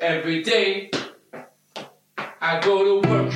Every 0.00 0.44
day, 0.44 0.92
I 2.40 2.60
go 2.64 2.84
to 2.84 3.08
work. 3.08 3.32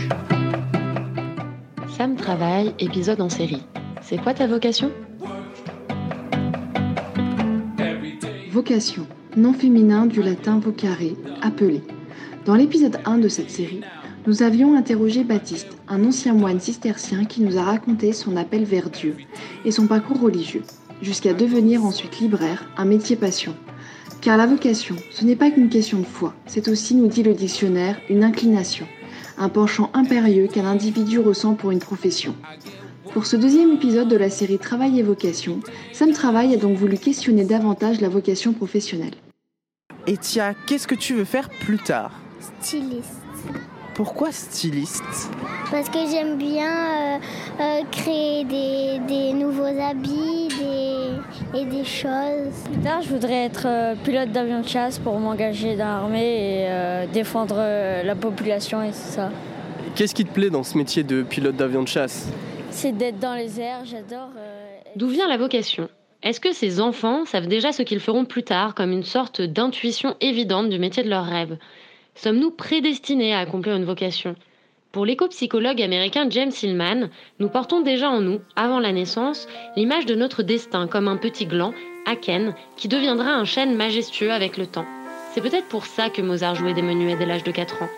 Sam 1.96 2.14
travaille, 2.14 2.72
épisode 2.78 3.20
en 3.20 3.28
série. 3.28 3.64
C'est 4.00 4.16
quoi 4.18 4.32
ta 4.32 4.46
vocation? 4.46 4.92
Vocation, 8.52 9.08
nom 9.36 9.52
féminin 9.52 10.06
du 10.06 10.22
latin 10.22 10.60
vocare, 10.60 11.16
appelé. 11.42 11.82
Dans 12.44 12.54
l'épisode 12.54 13.00
1 13.06 13.18
de 13.18 13.26
cette 13.26 13.50
série, 13.50 13.80
nous 14.28 14.44
avions 14.44 14.76
interrogé 14.76 15.24
Baptiste, 15.24 15.76
un 15.88 16.04
ancien 16.04 16.32
moine 16.32 16.60
cistercien 16.60 17.24
qui 17.24 17.42
nous 17.42 17.58
a 17.58 17.62
raconté 17.62 18.12
son 18.12 18.36
appel 18.36 18.62
vers 18.62 18.88
Dieu 18.88 19.16
et 19.64 19.72
son 19.72 19.88
parcours 19.88 20.20
religieux, 20.20 20.62
jusqu'à 21.00 21.34
devenir 21.34 21.84
ensuite 21.84 22.20
libraire, 22.20 22.70
un 22.76 22.84
métier 22.84 23.16
passion. 23.16 23.56
Car 24.22 24.36
la 24.36 24.46
vocation, 24.46 24.94
ce 25.10 25.24
n'est 25.24 25.34
pas 25.34 25.50
qu'une 25.50 25.68
question 25.68 25.98
de 25.98 26.04
foi, 26.04 26.32
c'est 26.46 26.68
aussi, 26.68 26.94
nous 26.94 27.08
dit 27.08 27.24
le 27.24 27.34
dictionnaire, 27.34 28.00
une 28.08 28.22
inclination, 28.22 28.86
un 29.36 29.48
penchant 29.48 29.90
impérieux 29.94 30.46
qu'un 30.46 30.64
individu 30.64 31.18
ressent 31.18 31.54
pour 31.54 31.72
une 31.72 31.80
profession. 31.80 32.36
Pour 33.12 33.26
ce 33.26 33.34
deuxième 33.34 33.72
épisode 33.72 34.06
de 34.06 34.16
la 34.16 34.30
série 34.30 34.60
Travail 34.60 35.00
et 35.00 35.02
vocation, 35.02 35.58
Sam 35.92 36.12
Travail 36.12 36.54
a 36.54 36.56
donc 36.56 36.76
voulu 36.76 36.98
questionner 36.98 37.44
davantage 37.44 38.00
la 38.00 38.08
vocation 38.08 38.52
professionnelle. 38.52 39.14
Et 40.06 40.16
tiens, 40.16 40.54
qu'est-ce 40.68 40.86
que 40.86 40.94
tu 40.94 41.14
veux 41.14 41.24
faire 41.24 41.48
plus 41.48 41.78
tard? 41.78 42.12
Styliste. 42.60 43.21
Pourquoi 43.94 44.32
styliste 44.32 45.02
Parce 45.70 45.88
que 45.90 45.98
j'aime 46.10 46.38
bien 46.38 46.70
euh, 46.70 47.18
euh, 47.60 47.80
créer 47.90 48.44
des, 48.44 48.98
des 49.06 49.32
nouveaux 49.34 49.64
habits 49.64 50.48
des, 50.48 51.58
et 51.60 51.64
des 51.66 51.84
choses. 51.84 52.54
Plus 52.72 52.80
tard, 52.82 53.02
je 53.02 53.08
voudrais 53.10 53.44
être 53.44 53.66
euh, 53.66 53.94
pilote 54.02 54.32
d'avion 54.32 54.60
de 54.60 54.66
chasse 54.68 54.98
pour 54.98 55.18
m'engager 55.18 55.76
dans 55.76 55.84
l'armée 55.84 56.60
et 56.62 56.66
euh, 56.70 57.06
défendre 57.12 57.56
euh, 57.58 58.02
la 58.02 58.14
population 58.14 58.82
et 58.82 58.88
tout 58.88 58.94
ça. 58.96 59.30
Qu'est-ce 59.94 60.14
qui 60.14 60.24
te 60.24 60.32
plaît 60.32 60.48
dans 60.50 60.62
ce 60.62 60.78
métier 60.78 61.02
de 61.02 61.22
pilote 61.22 61.56
d'avion 61.56 61.82
de 61.82 61.88
chasse 61.88 62.28
C'est 62.70 62.92
d'être 62.96 63.18
dans 63.18 63.34
les 63.34 63.60
airs, 63.60 63.84
j'adore. 63.84 64.30
euh, 64.38 64.78
D'où 64.96 65.08
vient 65.08 65.28
la 65.28 65.36
vocation 65.36 65.88
Est-ce 66.22 66.40
que 66.40 66.54
ces 66.54 66.80
enfants 66.80 67.26
savent 67.26 67.46
déjà 67.46 67.72
ce 67.72 67.82
qu'ils 67.82 68.00
feront 68.00 68.24
plus 68.24 68.42
tard 68.42 68.74
comme 68.74 68.90
une 68.90 69.04
sorte 69.04 69.42
d'intuition 69.42 70.16
évidente 70.22 70.70
du 70.70 70.78
métier 70.78 71.02
de 71.02 71.10
leur 71.10 71.24
rêve 71.26 71.58
Sommes-nous 72.14 72.50
prédestinés 72.50 73.34
à 73.34 73.40
accomplir 73.40 73.74
une 73.74 73.84
vocation? 73.84 74.36
Pour 74.92 75.06
l'éco-psychologue 75.06 75.80
américain 75.80 76.26
James 76.28 76.52
Hillman, 76.62 77.08
nous 77.38 77.48
portons 77.48 77.80
déjà 77.80 78.10
en 78.10 78.20
nous, 78.20 78.40
avant 78.56 78.78
la 78.78 78.92
naissance, 78.92 79.48
l'image 79.76 80.04
de 80.04 80.14
notre 80.14 80.42
destin 80.42 80.86
comme 80.86 81.08
un 81.08 81.16
petit 81.16 81.46
gland, 81.46 81.72
Aken, 82.04 82.54
qui 82.76 82.88
deviendra 82.88 83.30
un 83.30 83.46
chêne 83.46 83.74
majestueux 83.74 84.30
avec 84.30 84.58
le 84.58 84.66
temps. 84.66 84.84
C'est 85.32 85.40
peut-être 85.40 85.68
pour 85.68 85.86
ça 85.86 86.10
que 86.10 86.20
Mozart 86.20 86.56
jouait 86.56 86.74
des 86.74 86.82
menuets 86.82 87.16
dès 87.16 87.24
l'âge 87.24 87.44
de 87.44 87.52
4 87.52 87.82
ans. 87.82 87.88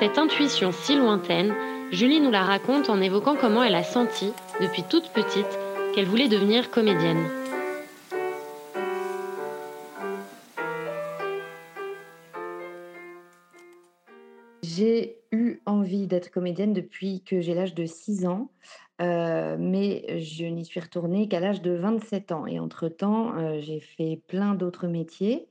Cette 0.00 0.18
intuition 0.18 0.72
si 0.72 0.96
lointaine, 0.96 1.54
Julie 1.92 2.20
nous 2.20 2.32
la 2.32 2.42
raconte 2.42 2.90
en 2.90 3.00
évoquant 3.00 3.36
comment 3.40 3.62
elle 3.62 3.76
a 3.76 3.84
senti, 3.84 4.32
depuis 4.60 4.82
toute 4.82 5.10
petite, 5.10 5.58
qu'elle 5.94 6.06
voulait 6.06 6.26
devenir 6.26 6.72
comédienne. 6.72 7.24
J'ai 14.76 15.22
eu 15.30 15.60
envie 15.66 16.06
d'être 16.06 16.30
comédienne 16.30 16.72
depuis 16.72 17.22
que 17.22 17.40
j'ai 17.40 17.54
l'âge 17.54 17.74
de 17.74 17.86
6 17.86 18.26
ans, 18.26 18.50
heu, 19.00 19.56
mais 19.58 20.20
je 20.20 20.46
n'y 20.46 20.64
suis 20.64 20.80
retournée 20.80 21.28
qu'à 21.28 21.38
l'âge 21.38 21.62
de 21.62 21.72
27 21.72 22.32
ans 22.32 22.46
et 22.46 22.58
entre-temps, 22.58 23.36
heu, 23.38 23.60
j'ai 23.60 23.78
fait 23.80 24.22
plein 24.26 24.54
d'autres 24.54 24.88
métiers. 24.88 25.48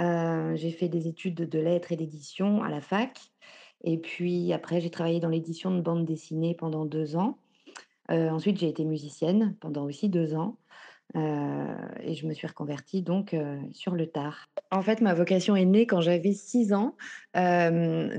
Heu, 0.00 0.56
j'ai 0.56 0.72
fait 0.72 0.88
des 0.88 1.08
études 1.08 1.36
de 1.36 1.58
lettres 1.60 1.92
et 1.92 1.96
d'édition 1.96 2.62
à 2.62 2.70
la 2.70 2.80
fac 2.80 3.18
et 3.84 3.98
puis 3.98 4.52
après 4.52 4.80
j'ai 4.80 4.90
travaillé 4.90 5.20
dans 5.20 5.28
l'édition 5.28 5.70
de 5.74 5.80
bande 5.82 6.04
dessinée 6.06 6.54
pendant 6.54 6.86
2 6.86 7.16
ans. 7.16 7.38
Ensuite 8.08 8.58
j'ai 8.58 8.68
été 8.68 8.84
musicienne 8.84 9.56
pendant 9.60 9.84
aussi 9.84 10.08
2 10.08 10.34
ans, 10.34 10.58
heu 11.14 11.66
et 12.00 12.14
je 12.14 12.26
me 12.26 12.34
suis 12.34 12.46
reconvertie 12.46 13.02
donc 13.02 13.34
heu, 13.34 13.58
sur 13.72 13.94
le 13.94 14.06
tard. 14.10 14.48
En 14.72 14.82
fait, 14.82 15.00
ma 15.00 15.14
vocation 15.14 15.54
est 15.54 15.64
née 15.64 15.86
quand 15.86 16.00
j'avais 16.00 16.32
6 16.32 16.72
ans. 16.72 16.96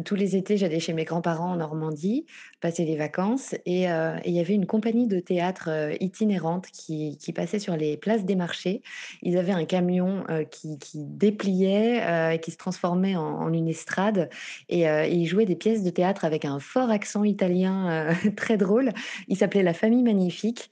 Tous 0.05 0.15
les 0.15 0.35
étés, 0.35 0.55
j'allais 0.57 0.79
chez 0.79 0.93
mes 0.93 1.03
grands-parents 1.03 1.51
en 1.51 1.55
Normandie, 1.57 2.25
passer 2.61 2.85
les 2.85 2.95
vacances 2.95 3.55
et 3.65 3.89
heu 3.89 4.13
et 4.23 4.29
il 4.29 4.33
y 4.35 4.39
avait 4.39 4.53
une 4.53 4.65
compagnie 4.67 5.07
de 5.07 5.19
théâtre, 5.19 5.69
itinérante 5.99 6.67
qui 6.71 7.17
passait 7.35 7.59
sur 7.59 7.75
les 7.75 7.97
places 7.97 8.23
des 8.25 8.35
marchés. 8.35 8.81
Ils 9.23 9.37
avaient 9.37 9.51
un 9.51 9.65
camion, 9.65 10.23
qui 10.51 10.77
dépliait, 11.05 12.33
et 12.35 12.39
qui 12.39 12.51
se 12.51 12.57
transformait 12.57 13.15
en 13.15 13.51
une 13.51 13.67
estrade 13.67 14.29
et 14.69 14.81
et 14.83 15.11
ils 15.13 15.25
jouaient 15.25 15.45
des 15.45 15.55
pièces 15.55 15.83
de 15.83 15.89
théâtre 15.89 16.23
avec 16.23 16.45
un 16.45 16.59
fort 16.59 16.89
accent 16.91 17.23
italien, 17.23 18.09
très 18.37 18.57
drôle. 18.57 18.91
Il 19.27 19.35
s'appelait 19.37 19.63
La 19.63 19.73
Famille 19.73 20.03
Magnifique 20.03 20.69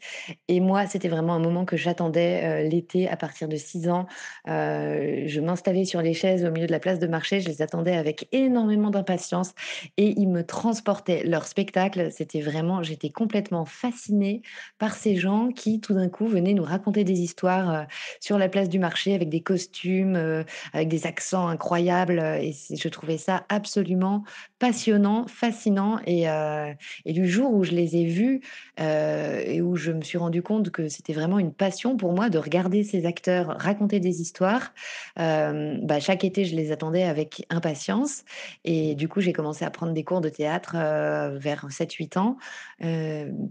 et 0.48 0.60
moi, 0.60 0.86
c'était 0.88 1.08
vraiment 1.10 1.34
un 1.34 1.40
moment 1.40 1.66
que 1.66 1.78
j'attendais, 1.78 2.05
heu, 2.10 2.68
l'été 2.70 3.08
à 3.10 3.18
partir 3.18 3.48
de 3.48 3.56
6 3.58 3.90
ans. 3.90 4.06
Heu, 4.48 5.24
je 5.28 5.40
m'installais 5.42 5.86
sur 5.86 6.02
les 6.02 6.14
chaises 6.14 6.46
au 6.46 6.52
milieu 6.52 6.68
de 6.68 6.72
la 6.72 6.80
place 6.80 7.00
de 7.00 7.08
marché, 7.08 7.40
je 7.42 7.48
les 7.50 7.62
attendais 7.62 7.96
avec 7.96 8.28
énormément 8.32 8.90
d'impatience 8.90 9.54
et 9.98 10.14
ils 10.20 10.28
me 10.30 10.44
transportaient. 10.46 11.24
Leur 11.24 11.46
spectacle, 11.48 12.12
c'était 12.12 12.42
vraiment 12.42 12.84
j'étais 12.84 13.10
complètement 13.10 13.66
fascinée 13.66 14.42
par 14.80 14.94
ces 14.96 15.16
gens 15.16 15.50
qui, 15.52 15.80
tout 15.82 15.94
d'un 15.94 16.10
coup, 16.10 16.28
venaient 16.28 16.54
nous 16.54 16.64
raconter 16.64 17.04
des 17.04 17.20
histoires, 17.22 17.84
heu, 17.84 17.86
sur 18.20 18.38
la 18.38 18.50
place 18.50 18.70
du 18.70 18.80
marché 18.80 19.14
avec 19.16 19.30
des 19.30 19.42
costumes, 19.42 20.44
avec 20.74 20.88
des 20.90 21.06
accents 21.08 21.48
incroyables, 21.48 22.20
et 22.42 22.54
je 22.76 22.88
trouvais 22.90 23.18
ça 23.18 23.46
absolument 23.50 24.24
passionnant, 24.66 25.28
fascinant 25.28 26.00
et 26.08 26.28
heu 26.28 26.74
et 27.06 27.14
du 27.14 27.28
jour 27.28 27.54
où 27.54 27.64
je 27.64 27.72
les 27.72 27.98
ai 27.98 28.06
vus, 28.06 28.42
heu 28.80 29.42
et 29.46 29.62
où 29.62 29.76
je 29.76 29.92
me 29.92 30.02
suis 30.02 30.18
rendu 30.18 30.42
compte 30.42 30.72
que 30.72 30.90
c'était 30.90 31.14
vraiment 31.14 31.38
une 31.38 31.54
passion 31.54 31.98
pour 31.98 32.14
moi 32.14 32.30
de 32.30 32.40
regarder 32.40 32.84
ces 32.84 33.06
acteurs 33.06 33.56
raconter 33.60 34.00
des 34.00 34.22
histoires, 34.22 34.74
hem, 35.18 35.80
bah, 35.84 36.00
chaque 36.00 36.24
été, 36.24 36.46
je 36.46 36.56
les 36.56 36.72
attendais 36.72 37.04
avec 37.04 37.46
impatience 37.52 38.24
et 38.64 38.96
du 38.96 39.08
coup, 39.08 39.22
j'ai 39.22 39.34
commencé 39.34 39.64
à 39.66 39.70
prendre 39.70 39.94
des 39.94 40.04
cours 40.04 40.22
de 40.22 40.30
théâtre, 40.30 40.76
vers 41.38 41.68
7-8 41.70 42.18
ans, 42.18 42.38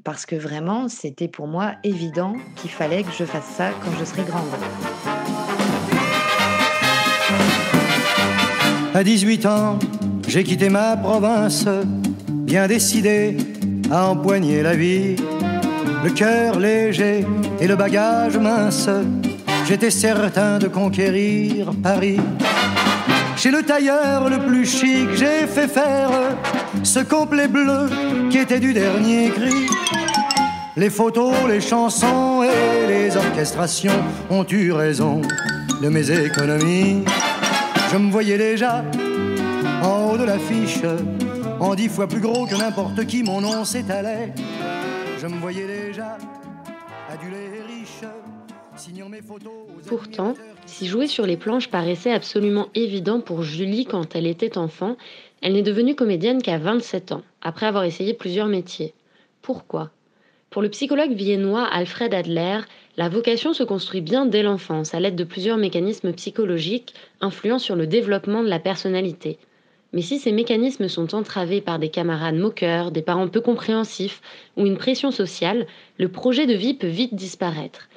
parce 0.03 0.27
que 0.27 0.35
vraiment, 0.35 0.89
c'était 0.89 1.29
pour 1.29 1.47
moi 1.47 1.77
évident 1.85 2.35
qu'il 2.57 2.71
fallait 2.71 3.05
que 3.05 3.13
je 3.13 3.25
fasse 3.25 3.47
ça 3.47 3.71
quand 3.85 3.93
je 3.99 4.05
serai 4.05 4.25
grande. 4.25 5.34
À 8.97 9.03
18 9.03 9.45
ans, 9.47 9.79
j'ai 10.29 10.45
quitté 10.45 10.69
ma 10.69 10.97
province, 10.97 11.67
bien 12.29 12.69
décidé 12.69 13.37
à 13.91 14.07
empoigner 14.07 14.63
la 14.63 14.77
vie. 14.77 15.17
Le 16.05 16.11
cœur 16.11 16.61
léger 16.61 17.27
et 17.61 17.67
le 17.67 17.75
bagage 17.75 18.37
mince, 18.37 18.89
j'étais 19.67 19.91
certain 19.91 20.61
de 20.61 20.69
conquérir 20.69 21.73
Paris. 21.83 22.21
Chez 23.37 23.51
le 23.51 23.65
tailleur 23.65 24.31
le 24.31 24.39
plus 24.39 24.65
chic, 24.65 25.09
j'ai 25.17 25.49
fait 25.49 25.67
faire 25.67 26.11
ce 26.85 27.01
complet 27.01 27.49
bleu 27.49 27.91
qui 28.31 28.39
était 28.39 28.61
du 28.61 28.73
dernier 28.73 29.31
cri. 29.31 29.67
Les 30.77 30.91
photos, 30.91 31.35
les 31.49 31.61
chansons 31.61 32.45
et 32.45 32.87
les 32.87 33.17
orchestrations 33.17 34.05
ont 34.31 34.47
eu 34.49 34.71
raison 34.71 35.21
de 35.83 35.89
mes 35.89 36.13
économies. 36.13 37.05
Je 37.95 37.99
me 38.01 38.11
voyais 38.11 38.37
déjà 38.37 38.85
en 39.85 40.11
haut 40.11 40.19
de 40.19 40.25
l'affiche, 40.25 40.81
en 41.61 41.77
dix 41.77 41.89
fois 41.89 42.09
plus 42.09 42.19
gros 42.19 42.45
que 42.45 42.57
n'importe 42.57 43.07
qui, 43.07 43.23
mon 43.23 43.41
nom 43.41 43.65
s'étalait. 43.65 44.35
Je 45.17 45.29
me 45.29 45.39
voyais 45.39 45.65
déjà 45.65 46.19
adulé 47.09 47.37
et 47.37 47.63
riche, 47.63 48.03
signant 48.75 49.09
mes 49.09 49.23
photos. 49.23 49.53
aux 49.69 49.89
Pourtant, 49.89 50.35
si 50.67 50.89
jouer 50.89 51.07
sur 51.07 51.25
les 51.25 51.37
planches 51.37 51.69
paraissait 51.69 52.13
absolument 52.13 52.67
évident 52.75 53.21
pour 53.21 53.45
Julie 53.45 53.87
quand 53.87 54.17
elle 54.17 54.27
était 54.27 54.59
enfant, 54.59 54.97
elle 55.41 55.53
n'est 55.53 55.63
devenue 55.63 55.95
comédienne 55.95 56.43
qu'à 56.43 56.59
27 56.59 57.13
ans, 57.13 57.23
après 57.43 57.67
avoir 57.67 57.85
essayé 57.85 58.13
plusieurs 58.13 58.49
métiers. 58.49 58.93
Pourquoi? 59.41 59.93
Pour 60.51 60.63
le 60.63 60.69
psychologue 60.69 61.13
viennois 61.13 61.65
Alfred 61.65 62.13
Adler, 62.13 62.59
la 62.97 63.09
vocation 63.09 63.53
se 63.53 63.65
construit 63.65 64.01
bien 64.01 64.25
dès 64.25 64.43
l'enfance, 64.43 64.95
à 64.95 65.01
l'aide 65.01 65.17
de 65.17 65.25
plusieurs 65.25 65.57
mécanismes 65.57 66.13
psychologiques 66.13 66.95
influant 67.21 67.59
sur 67.59 67.75
le 67.75 67.89
développement 67.89 68.43
de 68.43 68.49
la 68.49 68.61
personnalité. 68.61 69.39
Mais 69.93 70.03
si 70.03 70.19
ces 70.19 70.33
mécanismes 70.33 70.89
sont 70.89 71.15
entravés 71.15 71.61
par 71.61 71.79
des 71.79 71.89
camarades 71.89 72.37
moqueurs, 72.37 72.91
des 72.91 73.03
parents 73.03 73.29
peu 73.29 73.41
compréhensifs 73.41 74.21
ou 74.57 74.67
une 74.67 74.77
pression 74.77 75.11
sociale, 75.11 75.67
le 75.99 76.09
projet 76.09 76.47
de 76.47 76.55
vie 76.55 76.75
peut 76.75 76.87
vite 76.87 77.15
disparaître. 77.15 77.89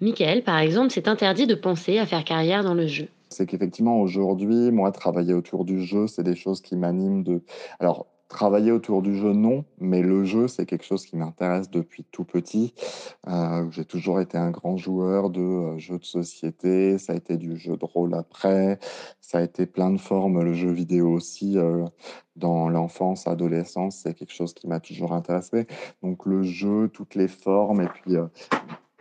Michael, 0.00 0.42
par 0.42 0.58
exemple, 0.58 0.90
s'est 0.90 1.08
interdit 1.08 1.46
de 1.46 1.54
penser 1.54 1.98
à 1.98 2.06
faire 2.06 2.24
carrière 2.24 2.62
dans 2.62 2.74
le 2.74 2.86
jeu. 2.86 3.08
C'est 3.28 3.46
qu'effectivement, 3.46 4.00
aujourd'hui, 4.00 4.70
moi, 4.70 4.92
travailler 4.92 5.32
autour 5.32 5.64
du 5.64 5.84
jeu, 5.84 6.06
c'est 6.06 6.22
des 6.22 6.36
choses 6.36 6.60
qui 6.60 6.76
m'animent 6.76 7.22
de. 7.22 7.40
Travailler 8.28 8.72
autour 8.72 9.02
du 9.02 9.16
jeu, 9.16 9.32
non, 9.32 9.64
mais 9.78 10.02
le 10.02 10.24
jeu, 10.24 10.48
c'est 10.48 10.66
quelque 10.66 10.84
chose 10.84 11.06
qui 11.06 11.16
m'intéresse 11.16 11.70
depuis 11.70 12.04
tout 12.04 12.24
petit. 12.24 12.74
Euh, 13.28 13.70
j'ai 13.70 13.84
toujours 13.84 14.20
été 14.20 14.36
un 14.36 14.50
grand 14.50 14.76
joueur 14.76 15.30
de 15.30 15.40
euh, 15.40 15.78
jeux 15.78 15.98
de 15.98 16.04
société, 16.04 16.98
ça 16.98 17.12
a 17.12 17.16
été 17.16 17.36
du 17.36 17.56
jeu 17.56 17.76
de 17.76 17.84
rôle 17.84 18.14
après, 18.14 18.80
ça 19.20 19.38
a 19.38 19.42
été 19.42 19.64
plein 19.64 19.92
de 19.92 19.98
formes, 19.98 20.42
le 20.42 20.54
jeu 20.54 20.72
vidéo 20.72 21.12
aussi, 21.12 21.56
euh, 21.56 21.84
dans 22.34 22.68
l'enfance, 22.68 23.28
adolescence, 23.28 24.00
c'est 24.02 24.14
quelque 24.14 24.34
chose 24.34 24.54
qui 24.54 24.66
m'a 24.66 24.80
toujours 24.80 25.12
intéressé. 25.12 25.68
Donc 26.02 26.26
le 26.26 26.42
jeu, 26.42 26.88
toutes 26.88 27.14
les 27.14 27.28
formes 27.28 27.80
et 27.80 27.88
puis, 27.88 28.16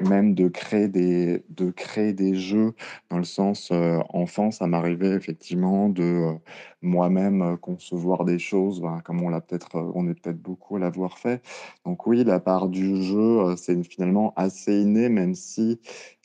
même 0.01 0.35
de 0.35 0.47
créer 0.49 0.87
des 0.89 1.43
de 1.49 1.71
créer 1.71 2.13
des 2.13 2.35
jeux 2.35 2.73
dans 3.09 3.17
le 3.17 3.23
sens, 3.23 3.71
heu, 3.71 3.99
enfant, 4.09 4.51
ça 4.51 4.67
m'arrivait 4.67 5.09
effectivement 5.15 5.89
de, 5.89 6.03
heu, 6.03 6.39
moi-même, 6.81 7.41
heu, 7.43 7.57
concevoir 7.57 8.25
des 8.25 8.39
choses, 8.39 8.81
ben, 8.81 8.99
comme 9.05 9.21
on 9.23 9.29
l'a 9.29 9.41
peut-être, 9.41 9.75
on 9.95 10.07
est 10.09 10.13
peut-être 10.19 10.41
beaucoup 10.41 10.75
à 10.77 10.79
l'avoir 10.79 11.17
fait. 11.19 11.41
Donc 11.85 12.07
oui, 12.07 12.23
la 12.25 12.39
part 12.41 12.69
du 12.69 13.01
jeu, 13.03 13.55
c'est 13.57 13.81
finalement 13.83 14.33
assez 14.35 14.81
inné, 14.81 15.09
même 15.09 15.35
si, 15.35 15.79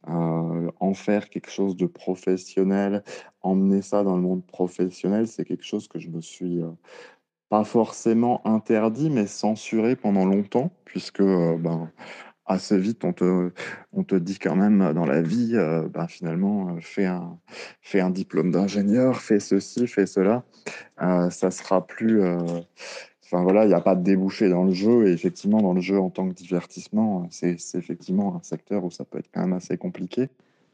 en 0.07 0.95
faire 0.95 1.29
quelque 1.31 1.51
chose 1.51 1.77
de 1.77 1.87
professionnel, 1.87 3.05
emmener 3.43 3.83
ça 3.83 4.03
dans 4.05 4.17
le 4.17 4.23
monde 4.23 4.45
professionnel, 4.47 5.29
c'est 5.29 5.45
quelque 5.45 5.65
chose 5.65 5.89
que 5.89 5.99
je 6.01 6.09
me 6.11 6.21
suis, 6.23 6.61
pas 7.51 7.65
forcément 7.65 8.47
interdit, 8.47 9.11
mais 9.11 9.27
censuré 9.29 9.97
pendant 9.97 10.27
longtemps 10.27 10.71
puisque, 10.87 11.23
ben 11.23 11.91
assez 12.51 12.79
vite, 12.79 13.05
on 13.05 13.13
te, 13.13 13.51
on 13.93 14.03
te 14.03 14.15
dit 14.15 14.39
quand 14.39 14.57
même 14.57 14.93
dans 14.93 15.07
la 15.07 15.23
vie, 15.23 15.53
euh, 15.55 15.89
ben, 15.89 16.07
finalement, 16.07 16.69
euh, 16.71 16.81
fais 16.81 17.07
un, 17.07 17.39
fais 17.81 18.01
un 18.01 18.11
diplôme 18.11 18.51
d'ingénieur, 18.51 19.21
fais 19.21 19.41
ceci, 19.41 19.87
fais 19.87 20.07
cela. 20.07 20.45
Euh, 21.03 21.31
ça 21.31 21.51
sera 21.51 21.87
plus. 21.87 22.23
euh, 22.23 22.39
Enfin 23.33 23.45
voilà, 23.45 23.65
il 23.65 23.69
n'y 23.69 23.75
a 23.75 23.81
pas 23.81 23.95
de 23.95 24.03
débouché 24.03 24.49
dans 24.49 24.65
le 24.65 24.73
jeu. 24.73 25.07
Et 25.07 25.13
effectivement, 25.13 25.63
dans 25.63 25.73
le 25.73 25.81
jeu 25.81 26.01
en 26.01 26.11
tant 26.11 26.29
que 26.29 26.35
divertissement, 26.35 27.29
c'est 27.31 27.57
effectivement 27.75 28.35
un 28.35 28.43
secteur 28.43 28.85
où 28.85 28.91
ça 28.91 29.05
peut 29.05 29.19
être 29.19 29.31
quand 29.33 29.43
même 29.43 29.53
assez 29.53 29.77
compliqué. 29.77 30.29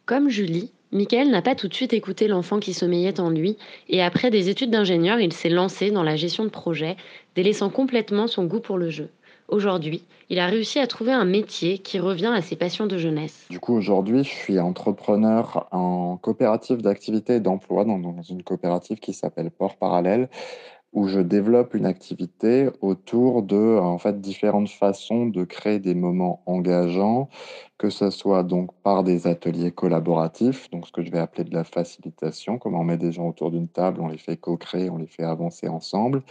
Comme 0.06 0.30
Julie, 0.30 0.72
Michael 0.90 1.30
n'a 1.30 1.42
pas 1.42 1.54
tout 1.54 1.68
de 1.68 1.74
suite 1.74 1.92
écouté 1.92 2.28
l'enfant 2.28 2.58
qui 2.58 2.72
sommeillait 2.72 3.20
en 3.20 3.28
lui, 3.28 3.58
et 3.90 4.02
après 4.02 4.30
des 4.30 4.48
études 4.48 4.70
d'ingénieur, 4.70 5.20
il 5.20 5.34
s'est 5.34 5.50
lancé 5.50 5.90
dans 5.90 6.02
la 6.02 6.16
gestion 6.16 6.44
de 6.44 6.48
projet, 6.48 6.96
délaissant 7.34 7.68
complètement 7.68 8.26
son 8.26 8.46
goût 8.46 8.60
pour 8.60 8.78
le 8.78 8.88
jeu. 8.88 9.10
Aujourd'hui, 9.48 10.02
il 10.28 10.40
a 10.40 10.46
réussi 10.46 10.80
à 10.80 10.86
trouver 10.88 11.12
un 11.12 11.24
métier 11.24 11.78
qui 11.78 12.00
revient 12.00 12.32
à 12.34 12.42
ses 12.42 12.56
passions 12.56 12.86
de 12.86 12.98
jeunesse. 12.98 13.46
Du 13.48 13.60
coup, 13.60 13.74
aujourd'hui, 13.74 14.24
je 14.24 14.30
suis 14.30 14.58
entrepreneur 14.58 15.68
en 15.70 16.16
coopérative 16.16 16.82
d'activité 16.82 17.36
et 17.36 17.40
d'emploi 17.40 17.84
dans, 17.84 18.22
une 18.22 18.42
coopérative 18.42 18.98
qui 18.98 19.12
s'appelle 19.12 19.52
Port 19.52 19.76
Parallèle, 19.76 20.28
où 20.92 21.06
je 21.06 21.20
développe 21.20 21.74
une 21.74 21.86
activité 21.86 22.70
autour 22.80 23.42
de 23.42 23.78
en 23.78 23.98
fait 23.98 24.20
différentes 24.20 24.70
façons 24.70 25.26
de 25.26 25.44
créer 25.44 25.78
des 25.78 25.94
moments 25.94 26.42
engageants, 26.46 27.28
que 27.76 27.90
ce 27.90 28.10
soit 28.10 28.42
donc 28.42 28.70
par 28.82 29.04
des 29.04 29.26
ateliers 29.26 29.70
collaboratifs, 29.70 30.70
donc 30.70 30.86
ce 30.86 30.92
que 30.92 31.02
je 31.02 31.10
vais 31.12 31.18
appeler 31.18 31.44
de 31.44 31.54
la 31.54 31.64
facilitation, 31.64 32.58
comment 32.58 32.80
on 32.80 32.84
met 32.84 32.96
des 32.96 33.12
gens 33.12 33.28
autour 33.28 33.50
d'une 33.50 33.68
table, 33.68 34.00
on 34.00 34.08
les 34.08 34.18
fait 34.18 34.38
co-créer, 34.38 34.88
on 34.88 34.96
les 34.96 35.06
fait 35.06 35.24
avancer 35.24 35.68
ensemble, 35.68 36.22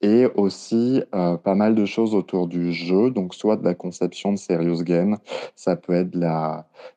et 0.00 0.26
aussi, 0.36 1.02
heu, 1.14 1.36
pas 1.38 1.54
mal 1.54 1.74
de 1.74 1.84
choses 1.86 2.14
autour 2.14 2.46
du 2.48 2.72
jeu, 2.72 3.10
donc 3.10 3.34
soit 3.34 3.56
de 3.56 3.64
la 3.64 3.74
conception 3.74 4.32
de 4.32 4.38
serious 4.38 4.82
game, 4.84 5.18
ça 5.56 5.76
peut 5.76 5.94
être 5.94 6.10
de 6.10 6.20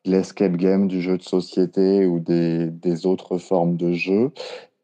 l'escape 0.05 0.53
game, 0.57 0.87
du 0.87 1.01
jeu 1.01 1.17
de 1.17 1.23
société 1.23 2.05
ou 2.05 2.19
des 2.19 2.67
des 2.69 3.05
autres 3.05 3.37
formes 3.37 3.75
de 3.77 3.93
jeux 3.93 4.31